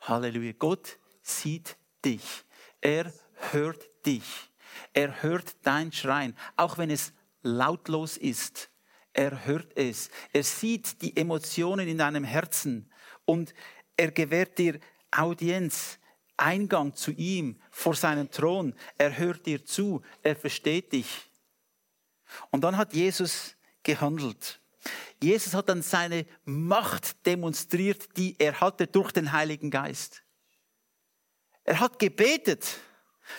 Halleluja. 0.00 0.54
Gott 0.58 0.98
sieht 1.22 1.76
dich. 2.04 2.42
Er 2.80 3.12
hört 3.52 3.88
dich. 4.04 4.50
Er 4.92 5.22
hört 5.22 5.54
dein 5.62 5.92
Schreien, 5.92 6.36
auch 6.56 6.78
wenn 6.78 6.90
es 6.90 7.12
lautlos 7.42 8.16
ist. 8.16 8.70
Er 9.12 9.46
hört 9.46 9.76
es. 9.76 10.10
Er 10.32 10.42
sieht 10.42 11.00
die 11.02 11.16
Emotionen 11.16 11.86
in 11.86 11.98
deinem 11.98 12.24
Herzen 12.24 12.90
und 13.24 13.54
er 13.96 14.10
gewährt 14.10 14.58
dir 14.58 14.80
Audienz, 15.12 16.00
Eingang 16.40 16.94
zu 16.94 17.10
ihm 17.12 17.60
vor 17.70 17.94
seinem 17.94 18.30
Thron. 18.30 18.74
Er 18.98 19.16
hört 19.16 19.46
dir 19.46 19.64
zu. 19.64 20.02
Er 20.22 20.36
versteht 20.36 20.92
dich. 20.92 21.30
Und 22.50 22.62
dann 22.62 22.76
hat 22.76 22.94
Jesus 22.94 23.56
gehandelt. 23.82 24.60
Jesus 25.22 25.54
hat 25.54 25.68
dann 25.68 25.82
seine 25.82 26.26
Macht 26.44 27.26
demonstriert, 27.26 28.16
die 28.16 28.36
er 28.38 28.60
hatte 28.60 28.86
durch 28.86 29.12
den 29.12 29.32
Heiligen 29.32 29.70
Geist. 29.70 30.22
Er 31.64 31.80
hat 31.80 31.98
gebetet, 31.98 32.78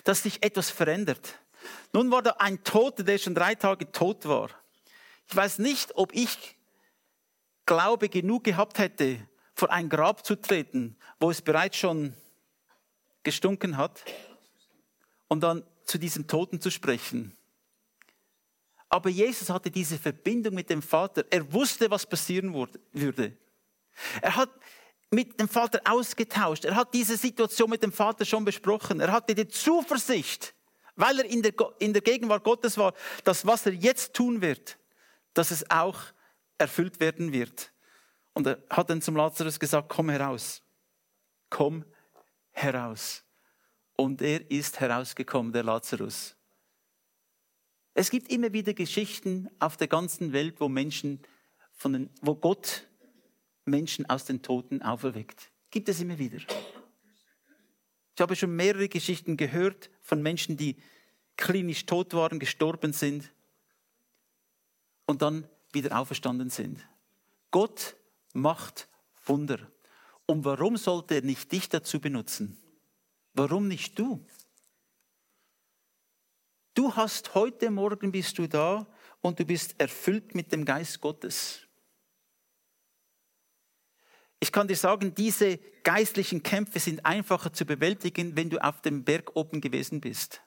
dass 0.03 0.23
sich 0.23 0.43
etwas 0.43 0.69
verändert. 0.69 1.39
Nun 1.93 2.11
war 2.11 2.21
da 2.21 2.31
ein 2.39 2.63
Toter, 2.63 3.03
der 3.03 3.17
schon 3.17 3.35
drei 3.35 3.55
Tage 3.55 3.91
tot 3.91 4.25
war. 4.25 4.49
Ich 5.27 5.35
weiß 5.35 5.59
nicht, 5.59 5.95
ob 5.95 6.13
ich 6.13 6.57
Glaube 7.65 8.09
genug 8.09 8.43
gehabt 8.43 8.79
hätte, 8.79 9.27
vor 9.53 9.71
ein 9.71 9.89
Grab 9.89 10.25
zu 10.25 10.35
treten, 10.35 10.97
wo 11.19 11.31
es 11.31 11.41
bereits 11.41 11.77
schon 11.77 12.15
gestunken 13.23 13.77
hat, 13.77 14.03
und 15.31 15.39
dann 15.39 15.63
zu 15.85 15.97
diesem 15.97 16.27
Toten 16.27 16.59
zu 16.59 16.69
sprechen. 16.69 17.33
Aber 18.89 19.09
Jesus 19.09 19.49
hatte 19.49 19.71
diese 19.71 19.97
Verbindung 19.97 20.53
mit 20.53 20.69
dem 20.69 20.81
Vater. 20.81 21.23
Er 21.29 21.53
wusste, 21.53 21.89
was 21.89 22.05
passieren 22.05 22.53
würde. 22.91 23.37
Er 24.21 24.35
hat 24.35 24.49
mit 25.09 25.39
dem 25.39 25.47
Vater 25.47 25.79
ausgetauscht. 25.85 26.65
Er 26.65 26.75
hat 26.75 26.93
diese 26.93 27.15
Situation 27.15 27.69
mit 27.69 27.81
dem 27.81 27.93
Vater 27.93 28.25
schon 28.25 28.43
besprochen. 28.43 28.99
Er 28.99 29.13
hatte 29.13 29.33
die 29.33 29.47
Zuversicht, 29.47 30.53
weil 30.97 31.19
er 31.19 31.25
in 31.25 31.41
der, 31.41 31.53
in 31.79 31.93
der 31.93 32.01
Gegenwart 32.01 32.43
Gottes 32.43 32.77
war, 32.77 32.93
dass 33.23 33.45
was 33.45 33.65
er 33.65 33.73
jetzt 33.73 34.13
tun 34.13 34.41
wird, 34.41 34.77
dass 35.33 35.51
es 35.51 35.71
auch 35.71 35.97
erfüllt 36.57 36.99
werden 36.99 37.31
wird. 37.31 37.71
Und 38.33 38.47
er 38.47 38.61
hat 38.69 38.89
dann 38.89 39.01
zum 39.01 39.15
Lazarus 39.15 39.57
gesagt, 39.57 39.87
komm 39.87 40.09
heraus. 40.09 40.61
Komm 41.49 41.85
heraus. 42.51 43.23
Und 43.95 44.21
er 44.21 44.49
ist 44.49 44.79
herausgekommen, 44.79 45.53
der 45.53 45.63
Lazarus. 45.63 46.35
Es 47.93 48.09
gibt 48.09 48.31
immer 48.31 48.53
wieder 48.53 48.73
Geschichten 48.73 49.49
auf 49.59 49.77
der 49.77 49.87
ganzen 49.87 50.31
Welt, 50.33 50.59
wo 50.59 50.69
Menschen 50.69 51.21
von 51.73 51.93
den, 51.93 52.09
wo 52.21 52.35
Gott 52.35 52.87
Menschen 53.65 54.09
aus 54.09 54.25
den 54.25 54.41
Toten 54.41 54.81
auferweckt. 54.81 55.51
Gibt 55.69 55.89
es 55.89 55.99
immer 55.99 56.17
wieder. 56.17 56.37
Ich 56.37 58.21
habe 58.21 58.35
schon 58.35 58.55
mehrere 58.55 58.87
Geschichten 58.87 59.37
gehört 59.37 59.89
von 60.01 60.21
Menschen, 60.21 60.57
die 60.57 60.77
klinisch 61.37 61.85
tot 61.85 62.13
waren, 62.13 62.39
gestorben 62.39 62.93
sind 62.93 63.31
und 65.05 65.21
dann 65.21 65.47
wieder 65.73 65.97
auferstanden 65.99 66.49
sind. 66.49 66.85
Gott 67.49 67.95
macht 68.33 68.87
Wunder. 69.25 69.59
Und 70.31 70.45
warum 70.45 70.77
sollte 70.77 71.15
er 71.15 71.23
nicht 71.23 71.51
dich 71.51 71.67
dazu 71.67 71.99
benutzen? 71.99 72.57
Warum 73.33 73.67
nicht 73.67 73.99
du? 73.99 74.25
Du 76.73 76.95
hast 76.95 77.35
heute 77.35 77.69
Morgen 77.69 78.13
bist 78.13 78.37
du 78.37 78.47
da 78.47 78.87
und 79.19 79.41
du 79.41 79.45
bist 79.45 79.77
erfüllt 79.77 80.33
mit 80.33 80.53
dem 80.53 80.63
Geist 80.63 81.01
Gottes. 81.01 81.67
Ich 84.39 84.53
kann 84.53 84.69
dir 84.69 84.77
sagen, 84.77 85.13
diese 85.13 85.57
geistlichen 85.83 86.41
Kämpfe 86.41 86.79
sind 86.79 87.05
einfacher 87.05 87.51
zu 87.51 87.65
bewältigen, 87.65 88.37
wenn 88.37 88.49
du 88.49 88.63
auf 88.63 88.79
dem 88.79 89.03
Berg 89.03 89.35
oben 89.35 89.59
gewesen 89.59 89.99
bist. 89.99 90.41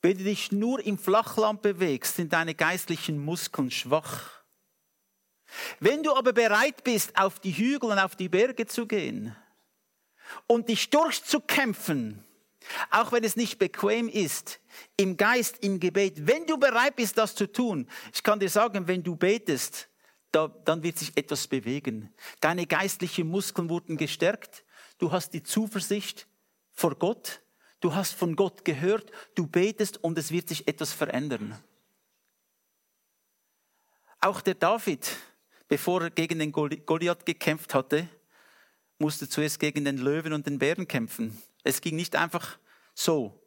Wenn 0.00 0.16
du 0.16 0.24
dich 0.24 0.52
nur 0.52 0.82
im 0.82 0.96
Flachland 0.96 1.60
bewegst, 1.60 2.16
sind 2.16 2.32
deine 2.32 2.54
geistlichen 2.54 3.22
Muskeln 3.22 3.70
schwach. 3.70 4.41
Wenn 5.80 6.02
du 6.02 6.14
aber 6.14 6.32
bereit 6.32 6.84
bist, 6.84 7.16
auf 7.18 7.40
die 7.40 7.52
Hügel 7.52 7.90
und 7.90 7.98
auf 7.98 8.16
die 8.16 8.28
Berge 8.28 8.66
zu 8.66 8.86
gehen 8.86 9.36
und 10.46 10.68
dich 10.68 10.90
durchzukämpfen, 10.90 12.24
auch 12.90 13.12
wenn 13.12 13.24
es 13.24 13.36
nicht 13.36 13.58
bequem 13.58 14.08
ist, 14.08 14.60
im 14.96 15.16
Geist, 15.16 15.58
im 15.62 15.80
Gebet, 15.80 16.26
wenn 16.26 16.46
du 16.46 16.56
bereit 16.58 16.96
bist, 16.96 17.18
das 17.18 17.34
zu 17.34 17.50
tun, 17.50 17.88
ich 18.12 18.22
kann 18.22 18.40
dir 18.40 18.48
sagen, 18.48 18.86
wenn 18.86 19.02
du 19.02 19.16
betest, 19.16 19.88
da, 20.30 20.48
dann 20.64 20.82
wird 20.82 20.98
sich 20.98 21.14
etwas 21.16 21.46
bewegen. 21.46 22.12
Deine 22.40 22.66
geistlichen 22.66 23.28
Muskeln 23.28 23.68
wurden 23.68 23.96
gestärkt, 23.96 24.64
du 24.98 25.12
hast 25.12 25.34
die 25.34 25.42
Zuversicht 25.42 26.26
vor 26.72 26.94
Gott, 26.94 27.42
du 27.80 27.94
hast 27.94 28.14
von 28.14 28.34
Gott 28.34 28.64
gehört, 28.64 29.10
du 29.34 29.46
betest 29.46 30.02
und 30.02 30.16
es 30.16 30.30
wird 30.30 30.48
sich 30.48 30.66
etwas 30.66 30.92
verändern. 30.92 31.58
Auch 34.20 34.40
der 34.40 34.54
David, 34.54 35.10
bevor 35.72 36.02
er 36.02 36.10
gegen 36.10 36.38
den 36.38 36.52
Goliath 36.52 37.24
gekämpft 37.24 37.72
hatte, 37.72 38.06
musste 38.98 39.26
zuerst 39.26 39.58
gegen 39.58 39.86
den 39.86 39.96
Löwen 39.96 40.34
und 40.34 40.46
den 40.46 40.58
Bären 40.58 40.86
kämpfen. 40.86 41.42
Es 41.64 41.80
ging 41.80 41.96
nicht 41.96 42.14
einfach 42.14 42.58
so. 42.92 43.42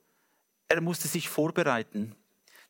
Er 0.68 0.82
musste 0.82 1.08
sich 1.08 1.30
vorbereiten. 1.30 2.16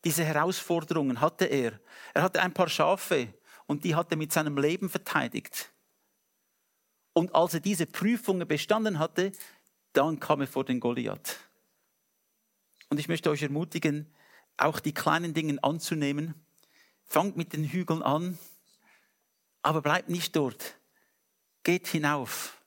Diese 0.03 0.25
Herausforderungen 0.25 1.21
hatte 1.21 1.45
er. 1.45 1.79
Er 2.13 2.23
hatte 2.23 2.41
ein 2.41 2.53
paar 2.53 2.67
Schafe 2.67 3.29
und 3.65 3.85
die 3.85 3.95
hat 3.95 4.11
er 4.11 4.17
mit 4.17 4.33
seinem 4.33 4.57
Leben 4.57 4.89
verteidigt. 4.89 5.71
Und 7.13 7.33
als 7.33 7.53
er 7.53 7.61
diese 7.61 7.85
Prüfungen 7.85 8.45
bestanden 8.45 8.99
hatte, 8.99 9.31
dann 9.93 10.19
kam 10.19 10.41
er 10.41 10.47
vor 10.47 10.65
den 10.65 10.81
Goliath. 10.81 11.37
Und 12.89 12.99
ich 12.99 13.07
möchte 13.07 13.29
euch 13.29 13.43
ermutigen, 13.43 14.13
auch 14.57 14.81
die 14.81 14.93
kleinen 14.93 15.33
Dinge 15.33 15.63
anzunehmen. 15.63 16.33
Fangt 17.05 17.37
mit 17.37 17.53
den 17.53 17.63
Hügeln 17.63 18.03
an, 18.03 18.37
aber 19.65 19.81
bleibt 19.81 20.09
nicht 20.09 20.35
dort. 20.35 20.77
Geht 21.63 21.87
hinauf. 21.87 22.61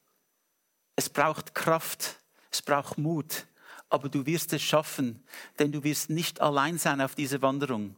Es 0.97 1.09
braucht 1.09 1.55
Kraft, 1.55 2.19
es 2.51 2.61
braucht 2.61 2.99
Mut, 2.99 3.47
aber 3.89 4.09
du 4.09 4.27
wirst 4.27 4.53
es 4.53 4.63
schaffen, 4.63 5.23
denn 5.61 5.71
du 5.71 5.85
wirst 5.85 6.11
nicht 6.11 6.41
allein 6.41 6.77
sein 6.77 7.01
auf 7.01 7.15
dieser 7.15 7.41
Wanderung. 7.41 7.95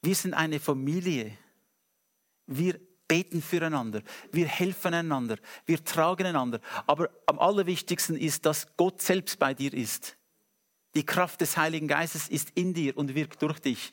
Wir 0.00 0.14
sind 0.14 0.32
eine 0.32 0.60
Familie. 0.60 1.36
Wir 2.46 2.78
beten 3.08 3.42
füreinander, 3.42 4.02
wir 4.30 4.46
helfen 4.46 4.94
einander, 4.94 5.36
wir 5.66 5.84
tragen 5.84 6.26
einander. 6.26 6.60
Aber 6.86 7.10
am 7.26 7.40
allerwichtigsten 7.40 8.16
ist, 8.16 8.46
dass 8.46 8.76
Gott 8.76 9.02
selbst 9.02 9.40
bei 9.40 9.54
dir 9.54 9.74
ist. 9.74 10.16
Die 10.94 11.04
Kraft 11.04 11.40
des 11.40 11.56
Heiligen 11.56 11.88
Geistes 11.88 12.28
ist 12.28 12.50
in 12.54 12.74
dir 12.74 12.96
und 12.96 13.16
wirkt 13.16 13.42
durch 13.42 13.58
dich. 13.58 13.92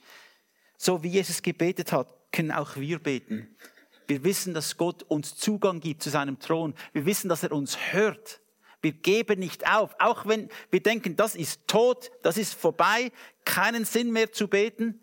So 0.78 1.02
wie 1.02 1.10
Jesus 1.10 1.42
gebetet 1.42 1.92
hat, 1.92 2.08
können 2.32 2.52
auch 2.52 2.76
wir 2.76 3.00
beten. 3.00 3.56
Wir 4.10 4.24
wissen, 4.24 4.56
dass 4.56 4.76
Gott 4.76 5.04
uns 5.04 5.36
Zugang 5.36 5.80
gibt 5.80 6.02
zu 6.02 6.10
seinem 6.10 6.40
Thron. 6.40 6.74
Wir 6.94 7.06
wissen, 7.06 7.30
dass 7.30 7.44
er 7.44 7.52
uns 7.52 7.78
hört. 7.94 8.42
Wir 8.82 8.92
geben 8.92 9.40
nicht 9.40 9.70
auf. 9.72 9.96
Auch 10.00 10.26
wenn 10.26 10.50
wir 10.72 10.82
denken, 10.82 11.16
das 11.16 11.36
ist 11.36 11.68
tot, 11.68 12.10
das 12.24 12.38
ist 12.38 12.56
vorbei, 12.56 13.12
keinen 13.46 13.86
Sinn 13.86 14.12
mehr 14.12 14.32
zu 14.32 14.48
beten. 14.48 15.00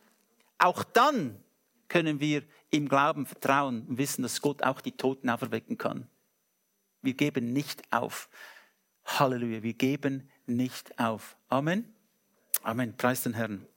Auch 0.58 0.82
dann 0.82 1.40
können 1.86 2.18
wir 2.18 2.42
im 2.70 2.88
Glauben 2.88 3.26
vertrauen 3.26 3.86
und 3.86 3.96
wissen, 3.96 4.22
dass 4.22 4.40
Gott 4.40 4.64
auch 4.64 4.80
die 4.80 4.96
Toten 4.96 5.30
auferwecken 5.30 5.78
kann. 5.78 6.08
Wir 7.00 7.14
geben 7.14 7.52
nicht 7.52 7.82
auf. 7.92 8.28
Halleluja, 9.04 9.62
wir 9.62 9.74
geben 9.74 10.28
nicht 10.46 10.98
auf. 10.98 11.36
Amen. 11.48 11.94
Amen. 12.64 12.96
Preis 12.96 13.22
den 13.22 13.34
Herrn. 13.34 13.68